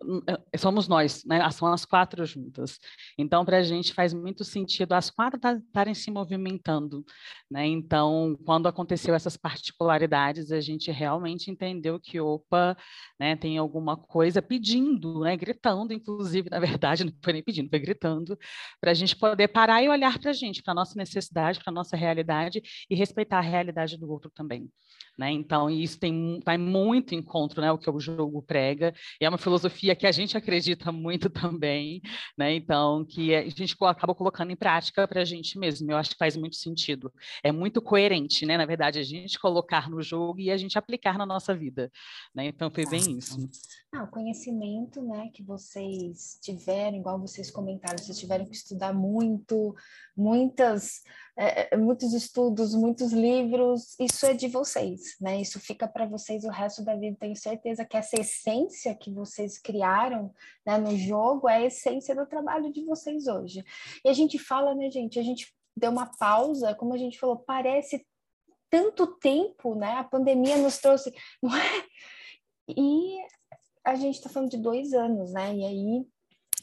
[0.03, 2.79] hum, eh, somos nós, né, são as quatro juntas.
[3.17, 7.05] Então, para a gente faz muito sentido as quatro estarem se movimentando.
[7.51, 7.67] Né?
[7.67, 12.77] Então, quando aconteceu essas particularidades, a gente realmente entendeu que, opa,
[13.21, 17.79] né, tem alguma coisa pedindo, né, gritando, inclusive, na verdade, não foi nem pedindo, foi
[17.79, 18.39] gritando,
[18.81, 21.71] para a gente poder parar e olhar para a gente, para a nossa necessidade, para
[21.71, 24.71] a nossa realidade e respeitar a realidade do outro também.
[25.19, 25.31] Né?
[25.31, 28.82] Então, isso tem, vai muito encontro né, o que o jogo prega,
[29.21, 32.01] e é uma filosofia que a gente acredita muito também,
[32.37, 32.55] né?
[32.55, 36.19] então, que a gente acaba colocando em prática para a gente mesmo, eu acho que
[36.19, 37.13] faz muito sentido.
[37.43, 38.57] É muito coerente, né?
[38.57, 41.91] na verdade, a gente colocar no jogo e a gente aplicar na nossa vida.
[42.35, 42.47] Né?
[42.47, 43.49] Então, foi bem isso.
[43.95, 49.75] Ah, o conhecimento né, que vocês tiveram, igual vocês comentaram, vocês tiveram que estudar muito,
[50.17, 51.03] muitas,
[51.37, 55.41] é, é muitos estudos, muitos livros, isso é de vocês, né?
[55.41, 57.17] Isso fica para vocês o resto da vida.
[57.19, 60.33] Tenho certeza que essa essência que vocês criaram
[60.67, 63.65] né, no jogo é a essência do trabalho de vocês hoje.
[64.05, 65.19] E a gente fala, né, gente?
[65.19, 68.07] A gente deu uma pausa, como a gente falou, parece
[68.69, 69.93] tanto tempo, né?
[69.95, 71.13] A pandemia nos trouxe,
[71.43, 71.85] não é?
[72.69, 73.19] E
[73.85, 75.55] a gente está falando de dois anos, né?
[75.55, 76.07] E aí,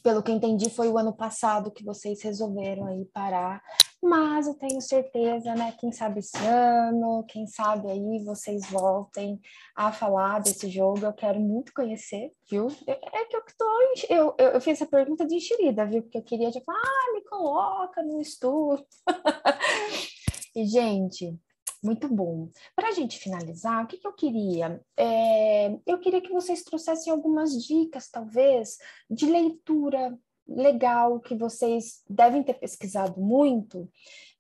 [0.02, 3.62] pelo que entendi, foi o ano passado que vocês resolveram aí parar.
[4.02, 5.74] Mas eu tenho certeza, né?
[5.78, 9.40] Quem sabe esse ano, quem sabe aí vocês voltem
[9.76, 11.06] a falar desse jogo.
[11.06, 12.68] Eu quero muito conhecer, viu?
[12.88, 13.66] É que eu tô.
[14.10, 16.02] Eu, eu, eu fiz essa pergunta de enxerida, viu?
[16.02, 18.86] Porque eu queria, tipo, ah, me coloca no estudo.
[20.56, 21.38] e, gente,
[21.82, 22.50] muito bom.
[22.76, 24.82] Para a gente finalizar, o que, que eu queria?
[24.98, 28.78] É, eu queria que vocês trouxessem algumas dicas, talvez,
[29.10, 30.18] de leitura
[30.48, 33.90] legal que vocês devem ter pesquisado muito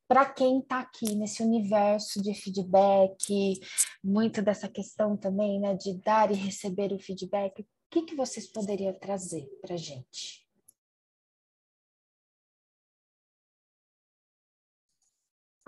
[0.07, 3.59] para quem está aqui nesse universo de feedback,
[4.03, 7.61] muito dessa questão também, né, de dar e receber o feedback.
[7.61, 10.48] O que, que vocês poderiam trazer para a gente?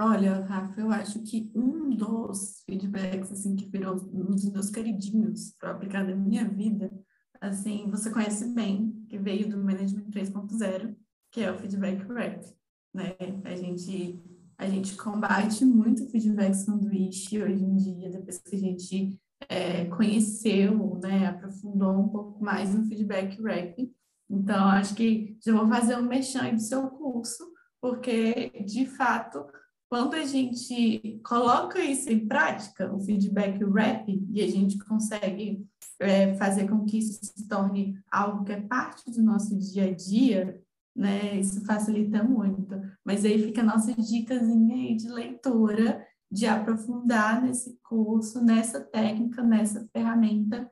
[0.04, 5.52] Olha, Rafa, eu acho que um dos feedbacks assim que virou um dos meus queridinhos
[5.60, 6.92] para aplicar na minha vida,
[7.40, 10.96] assim, você conhece bem, que veio do Management 3.0,
[11.32, 12.44] que é o feedback rap,
[12.92, 13.16] né?
[13.46, 14.20] A gente
[14.58, 21.00] a gente combate muito feedback sanduíche hoje em dia, depois que a gente é, conheceu,
[21.02, 23.92] né, aprofundou um pouco mais no feedback rap.
[24.28, 27.44] Então, acho que já vou fazer um mexão do seu curso,
[27.80, 29.44] porque, de fato,
[29.92, 35.68] quando a gente coloca isso em prática, o feedback rap, e a gente consegue
[36.00, 39.94] é, fazer com que isso se torne algo que é parte do nosso dia a
[39.94, 40.64] dia,
[40.96, 41.38] né?
[41.38, 42.82] Isso facilita muito.
[43.04, 49.44] Mas aí fica a nossa dicasinha aí de leitura, de aprofundar nesse curso, nessa técnica,
[49.44, 50.72] nessa ferramenta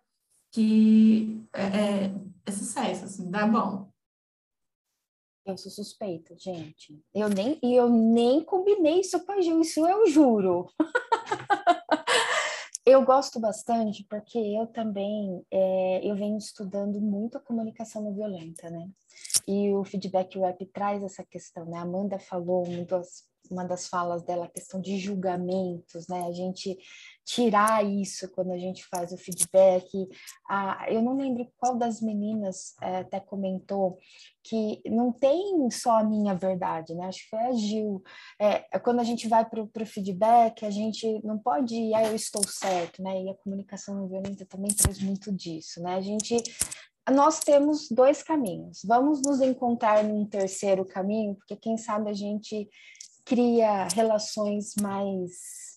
[0.49, 2.15] que é, é,
[2.45, 3.88] é sucesso, assim, dá bom.
[5.45, 7.01] Eu sou suspeita, gente.
[7.13, 10.69] Eu nem, e eu nem combinei isso com a Gil, isso eu juro.
[12.85, 18.69] eu gosto bastante porque eu também é, eu venho estudando muito a comunicação não violenta,
[18.69, 18.89] né?
[19.47, 21.77] E o feedback rap traz essa questão, né?
[21.77, 26.25] A Amanda falou das, uma das falas dela, a questão de julgamentos, né?
[26.27, 26.77] A gente
[27.29, 29.87] tirar isso quando a gente faz o feedback.
[30.49, 33.99] Ah, eu não lembro qual das meninas é, até comentou
[34.43, 37.05] que não tem só a minha verdade, né?
[37.05, 38.01] Acho que foi a Gil.
[38.41, 42.15] É, quando a gente vai para o feedback, a gente não pode ir, ah, eu
[42.15, 43.21] estou certo, né?
[43.21, 45.93] E a comunicação não violenta também traz muito disso, né?
[45.95, 46.35] A gente
[47.11, 48.81] nós temos dois caminhos.
[48.83, 52.67] Vamos nos encontrar num terceiro caminho, porque quem sabe a gente
[53.23, 55.68] cria relações mais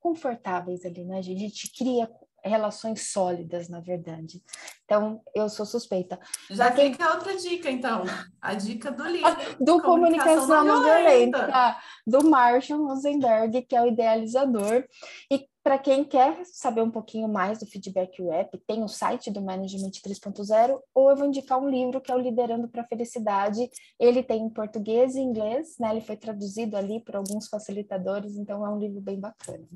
[0.00, 1.18] confortáveis ali, né?
[1.18, 2.10] A gente cria
[2.44, 4.42] relações sólidas, na verdade.
[4.84, 6.18] Então, eu sou suspeita.
[6.50, 6.92] Já quem...
[6.92, 8.04] fica outra dica, então.
[8.40, 9.30] A dica do livro.
[9.60, 10.82] do Comunicação, Comunicação Não.
[10.84, 11.76] Violenta,
[12.06, 14.84] do Marshall Rosenberg, que é o idealizador.
[15.30, 19.42] E para quem quer saber um pouquinho mais do feedback web, tem o site do
[19.42, 23.68] Management 3.0, ou eu vou indicar um livro que é o Liderando para a Felicidade.
[23.98, 25.90] Ele tem em português e inglês, né?
[25.90, 29.66] Ele foi traduzido ali por alguns facilitadores, então é um livro bem bacana.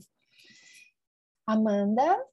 [1.47, 2.25] Amanda?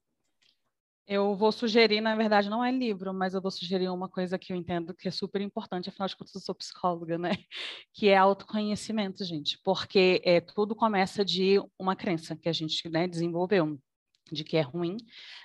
[1.14, 4.53] Eu vou sugerir, na verdade, não é livro, mas eu vou sugerir uma coisa que
[4.53, 7.32] eu entendo que é super importante, afinal de contas, eu sou psicóloga, né?
[7.93, 13.09] Que é autoconhecimento, gente, porque é, tudo começa de uma crença que a gente né,
[13.09, 13.78] desenvolveu
[14.32, 14.97] de que é ruim,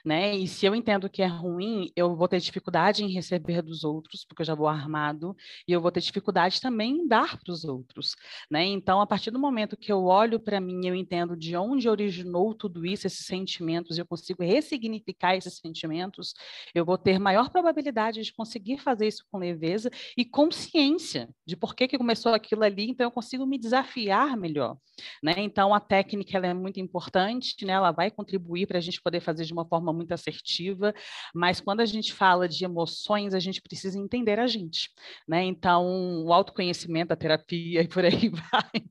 [0.05, 0.37] né?
[0.37, 4.25] E se eu entendo que é ruim, eu vou ter dificuldade em receber dos outros,
[4.25, 7.65] porque eu já vou armado, e eu vou ter dificuldade também em dar para os
[7.65, 8.15] outros,
[8.51, 8.65] né?
[8.65, 12.55] Então, a partir do momento que eu olho para mim, eu entendo de onde originou
[12.55, 16.35] tudo isso, esses sentimentos, eu consigo ressignificar esses sentimentos,
[16.75, 21.75] eu vou ter maior probabilidade de conseguir fazer isso com leveza e consciência de por
[21.75, 24.77] que que começou aquilo ali, então eu consigo me desafiar melhor,
[25.23, 25.35] né?
[25.39, 27.73] Então, a técnica ela é muito importante, né?
[27.73, 30.95] Ela vai contribuir para para a gente poder fazer de uma forma muito assertiva,
[31.35, 34.91] mas quando a gente fala de emoções, a gente precisa entender a gente,
[35.27, 35.43] né?
[35.43, 38.83] Então, o autoconhecimento, a terapia e por aí vai,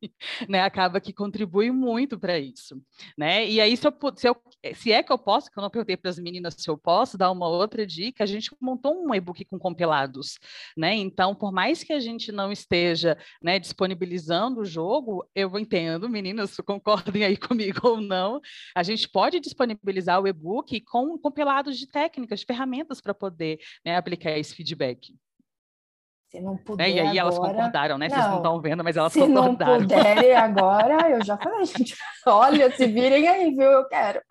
[0.50, 0.62] né?
[0.62, 2.82] Acaba que contribui muito para isso,
[3.16, 3.48] né?
[3.48, 4.36] E aí, se, eu, se, eu,
[4.74, 7.16] se é que eu posso, que eu não perguntei para as meninas se eu posso
[7.18, 10.40] dar uma outra dica, a gente montou um e-book com compilados,
[10.76, 10.96] né?
[10.96, 16.58] Então, por mais que a gente não esteja né, disponibilizando o jogo, eu entendo, meninas,
[16.66, 18.42] concordem aí comigo ou não,
[18.74, 23.60] a gente pode disponibilizar disponibilizar o e-book com compilados de técnicas, de ferramentas para poder
[23.86, 25.14] né, aplicar esse feedback.
[26.32, 26.90] Se não puder.
[26.90, 28.08] É, e aí elas concordaram, né?
[28.08, 29.76] Não, Vocês não estão vendo, mas elas se concordaram.
[29.76, 31.96] Se não puderem agora, eu já falei, gente,
[32.26, 33.72] olha, se virem aí, viu?
[33.72, 34.22] Eu quero.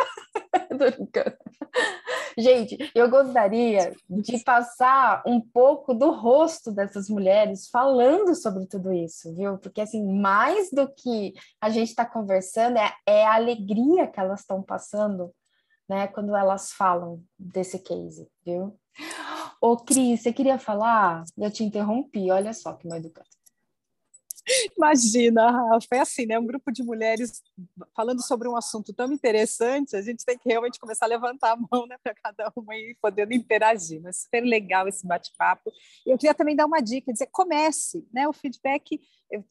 [2.37, 9.33] Gente, eu gostaria de passar um pouco do rosto dessas mulheres falando sobre tudo isso,
[9.35, 9.57] viu?
[9.59, 14.41] Porque, assim, mais do que a gente está conversando, é, é a alegria que elas
[14.41, 15.33] estão passando,
[15.89, 18.77] né, quando elas falam desse case, viu?
[19.61, 21.25] Ô, Cris, você queria falar?
[21.39, 23.29] Eu te interrompi, olha só que mal educado.
[24.77, 26.39] Imagina, Rafa, é assim, né?
[26.39, 27.43] Um grupo de mulheres
[27.97, 31.57] falando sobre um assunto tão interessante, a gente tem que realmente começar a levantar a
[31.57, 34.01] mão, né, para cada uma e podendo interagir.
[34.03, 35.73] Mas super legal esse bate-papo.
[36.07, 38.29] Eu queria também dar uma dica, dizer, comece, né?
[38.29, 39.01] O feedback,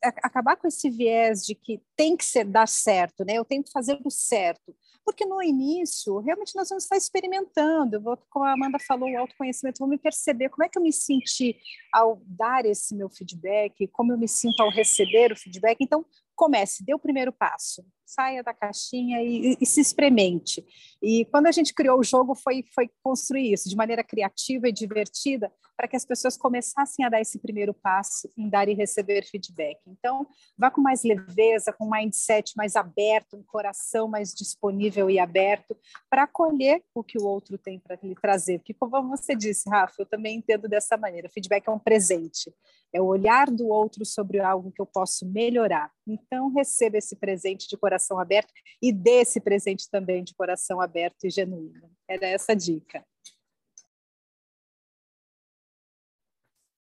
[0.01, 3.33] acabar com esse viés de que tem que ser dar certo, né?
[3.33, 4.75] Eu tenho que fazer o certo
[5.05, 7.97] porque no início, realmente nós vamos estar experimentando.
[7.97, 10.83] Eu vou, como a Amanda falou, o autoconhecimento, vou me perceber como é que eu
[10.83, 11.57] me senti
[11.91, 15.77] ao dar esse meu feedback, como eu me sinto ao receber o feedback.
[15.81, 20.65] Então, comece, dê o primeiro passo, saia da caixinha e, e, se experimente.
[21.01, 24.71] E quando a gente criou o jogo, foi, foi construir isso de maneira criativa e
[24.71, 29.23] divertida, para que as pessoas começassem a dar esse primeiro passo em dar e receber
[29.25, 29.79] feedback.
[29.87, 35.19] Então, vá com mais leveza, com um mindset mais aberto, um coração mais disponível e
[35.19, 35.75] aberto,
[36.09, 38.59] para acolher o que o outro tem para lhe trazer.
[38.59, 42.53] Porque, como você disse, Rafa, eu também entendo dessa maneira: feedback é um presente
[42.93, 45.91] é o olhar do outro sobre algo que eu posso melhorar.
[46.07, 51.25] Então, receba esse presente de coração aberto e dê esse presente também de coração aberto
[51.25, 51.89] e genuíno.
[52.07, 53.03] Era essa a dica.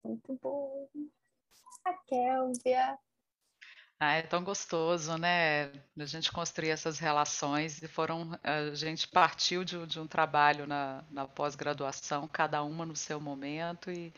[0.05, 0.87] Muito bom.
[1.83, 2.97] A Kélvia.
[3.99, 5.71] Ah, é tão gostoso, né?
[5.97, 8.37] A gente construir essas relações e foram.
[8.43, 13.89] A gente partiu de, de um trabalho na, na pós-graduação, cada uma no seu momento,
[13.89, 14.13] e,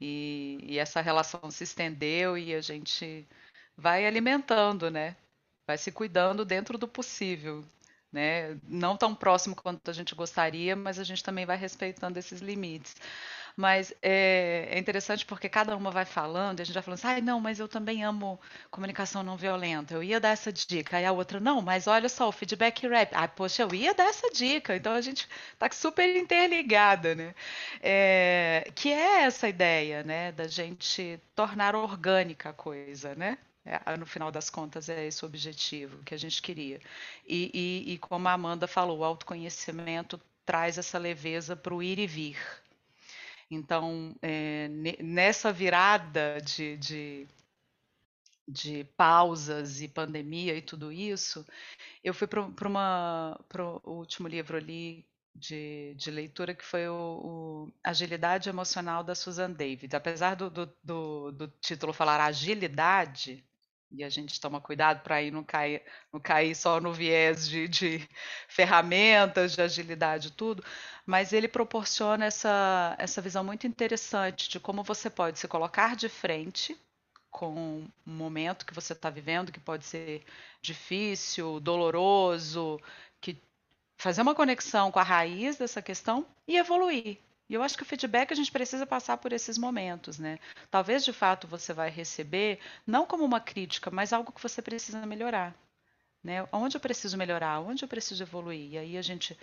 [0.00, 3.26] e, e essa relação se estendeu e a gente
[3.76, 5.16] vai alimentando, né?
[5.66, 7.64] Vai se cuidando dentro do possível,
[8.12, 8.60] né?
[8.64, 12.94] Não tão próximo quanto a gente gostaria, mas a gente também vai respeitando esses limites.
[13.56, 17.06] Mas é, é, interessante porque cada uma vai falando, e a gente vai falando assim,
[17.08, 18.38] ai, não, mas eu também amo
[18.70, 20.98] comunicação não violenta, eu ia dar essa dica.
[20.98, 23.10] Aí a outra, não, mas olha só, o feedback rap.
[23.14, 24.76] Ah, poxa, eu ia dar essa dica.
[24.76, 25.26] Então a gente
[25.58, 27.34] tá super interligada, né?
[27.80, 33.38] É, que é essa ideia, né, da gente tornar orgânica a coisa, né?
[33.64, 36.80] É, no final das contas, é esse o objetivo que a gente queria.
[37.26, 37.50] E,
[37.86, 42.06] e, e como a Amanda falou, o autoconhecimento traz essa leveza para o ir e
[42.06, 42.38] vir.
[43.50, 44.68] Então, é,
[45.02, 47.28] nessa virada de, de,
[48.48, 51.46] de, pausas e pandemia e tudo isso,
[52.02, 58.48] eu fui para o último livro ali de, de, leitura, que foi o, o, Agilidade
[58.48, 59.94] Emocional da Susan David.
[59.94, 63.44] Apesar do, do, do, do título falar agilidade,
[63.90, 65.82] e a gente toma cuidado para aí não cair,
[66.12, 68.08] não cair só no viés de, de
[68.48, 70.64] ferramentas, de agilidade, tudo,
[71.04, 76.08] mas ele proporciona essa, essa visão muito interessante de como você pode se colocar de
[76.08, 76.76] frente
[77.30, 80.24] com um momento que você está vivendo, que pode ser
[80.62, 82.80] difícil, doloroso,
[83.20, 83.40] que
[83.98, 87.18] fazer uma conexão com a raiz dessa questão e evoluir.
[87.48, 90.38] E eu acho que o feedback a gente precisa passar por esses momentos, né?
[90.70, 95.06] Talvez de fato você vai receber, não como uma crítica, mas algo que você precisa
[95.06, 95.54] melhorar.
[96.22, 96.46] Né?
[96.52, 97.60] Onde eu preciso melhorar?
[97.60, 98.72] Onde eu preciso evoluir?
[98.72, 99.38] E aí a gente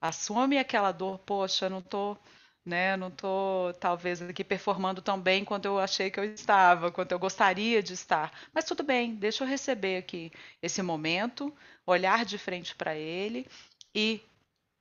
[0.00, 2.16] assume aquela dor, poxa, não tô,
[2.64, 7.12] né, não tô talvez aqui performando tão bem quanto eu achei que eu estava, quanto
[7.12, 8.32] eu gostaria de estar.
[8.52, 10.30] Mas tudo bem, deixa eu receber aqui
[10.62, 11.54] esse momento,
[11.86, 13.46] olhar de frente para ele
[13.94, 14.20] e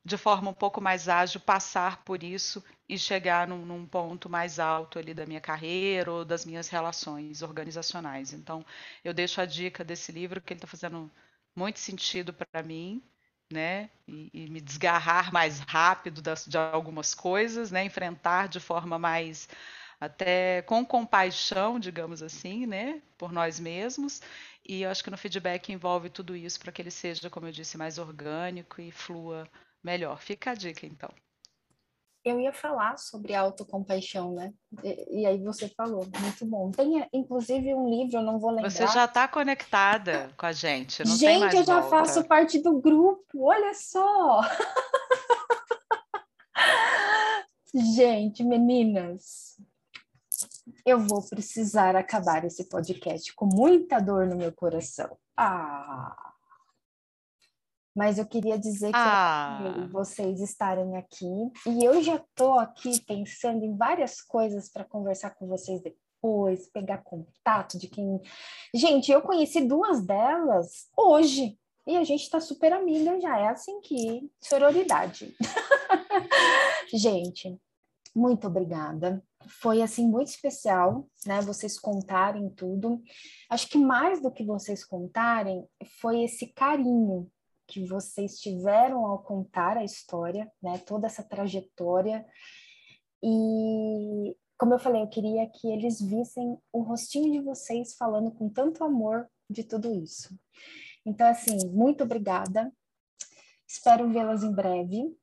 [0.06, 4.60] de forma um pouco mais ágil passar por isso e chegar num, num, ponto mais
[4.60, 8.32] alto ali da minha carreira ou das minhas relações organizacionais.
[8.32, 8.64] Então,
[9.04, 11.12] eu deixo a dica desse livro que ele está fazendo
[11.56, 13.02] muito sentido para mim
[13.52, 13.90] né?
[14.08, 17.84] E, e, me desgarrar mais rápido das, de algumas coisas, né?
[17.86, 19.48] Enfrentar de forma mais
[20.00, 23.02] até com compaixão, digamos assim, né?
[23.18, 24.22] Por nós mesmos.
[24.68, 27.52] E eu acho que no feedback envolve tudo isso para que ele seja, como eu
[27.52, 29.48] disse, mais orgânico e flua
[29.86, 30.20] melhor.
[30.20, 31.10] Fica a dica, então
[32.26, 34.52] eu ia falar sobre autocompaixão, né?
[34.84, 36.72] E, e, aí você falou, muito bom.
[36.72, 38.72] Tem, inclusive, um livro, eu não vou lembrar.
[38.72, 41.98] Você já está conectada com a gente, não Gente, eu já volta.
[41.98, 44.42] faço parte do grupo, olha só!
[47.76, 49.62] gente, meninas,
[50.84, 55.16] eu vou precisar acabar esse podcast com muita dor no meu coração.
[55.38, 56.34] Ah!
[57.96, 59.88] Mas eu queria dizer que ah.
[59.92, 61.26] vocês estarem aqui
[61.66, 67.04] e eu já estou aqui pensando em várias coisas para conversar com vocês depois, pegar
[67.04, 68.20] contato de quem.
[68.74, 73.80] Gente, eu conheci duas delas hoje e a gente está super amiga já, é assim
[73.80, 75.34] que sororidade.
[76.94, 77.58] gente,
[78.14, 79.24] muito obrigada.
[79.62, 81.40] Foi assim muito especial, né?
[81.42, 83.02] Vocês contarem tudo.
[83.50, 85.64] Acho que mais do que vocês contarem
[86.02, 87.30] foi esse carinho
[87.68, 92.26] que vocês tiveram ao contar a história, né, toda essa trajetória.
[93.24, 98.50] E, como eu falei, eu queria que eles vissem o rostinho de vocês falando com
[98.50, 100.38] tanto amor de tudo isso.
[101.06, 102.72] Então, assim, muito obrigada.
[103.68, 105.16] Espero vê-las em breve.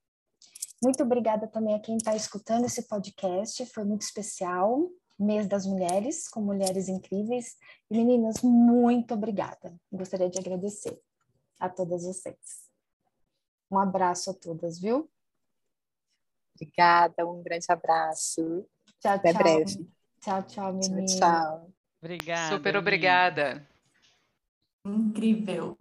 [0.82, 4.90] Muito obrigada também a quem está escutando esse podcast, foi muito especial.
[5.18, 7.55] Mês das Mulheres, com mulheres incríveis.
[7.88, 9.72] E meninas, muito obrigada.
[9.93, 11.01] Gostaria de agradecer
[11.63, 12.69] a todas vocês.
[13.71, 15.09] Um abraço a todas, viu?
[16.57, 18.67] Obrigada, um grande abraço.
[19.01, 19.43] Tchau, Até tchau.
[19.43, 19.91] breve.
[20.21, 21.07] Tchau, tchau, menina.
[21.07, 21.73] Tchau, tchau.
[22.03, 22.57] Obrigada.
[22.57, 23.69] Super obrigada.
[24.85, 25.77] Incrível.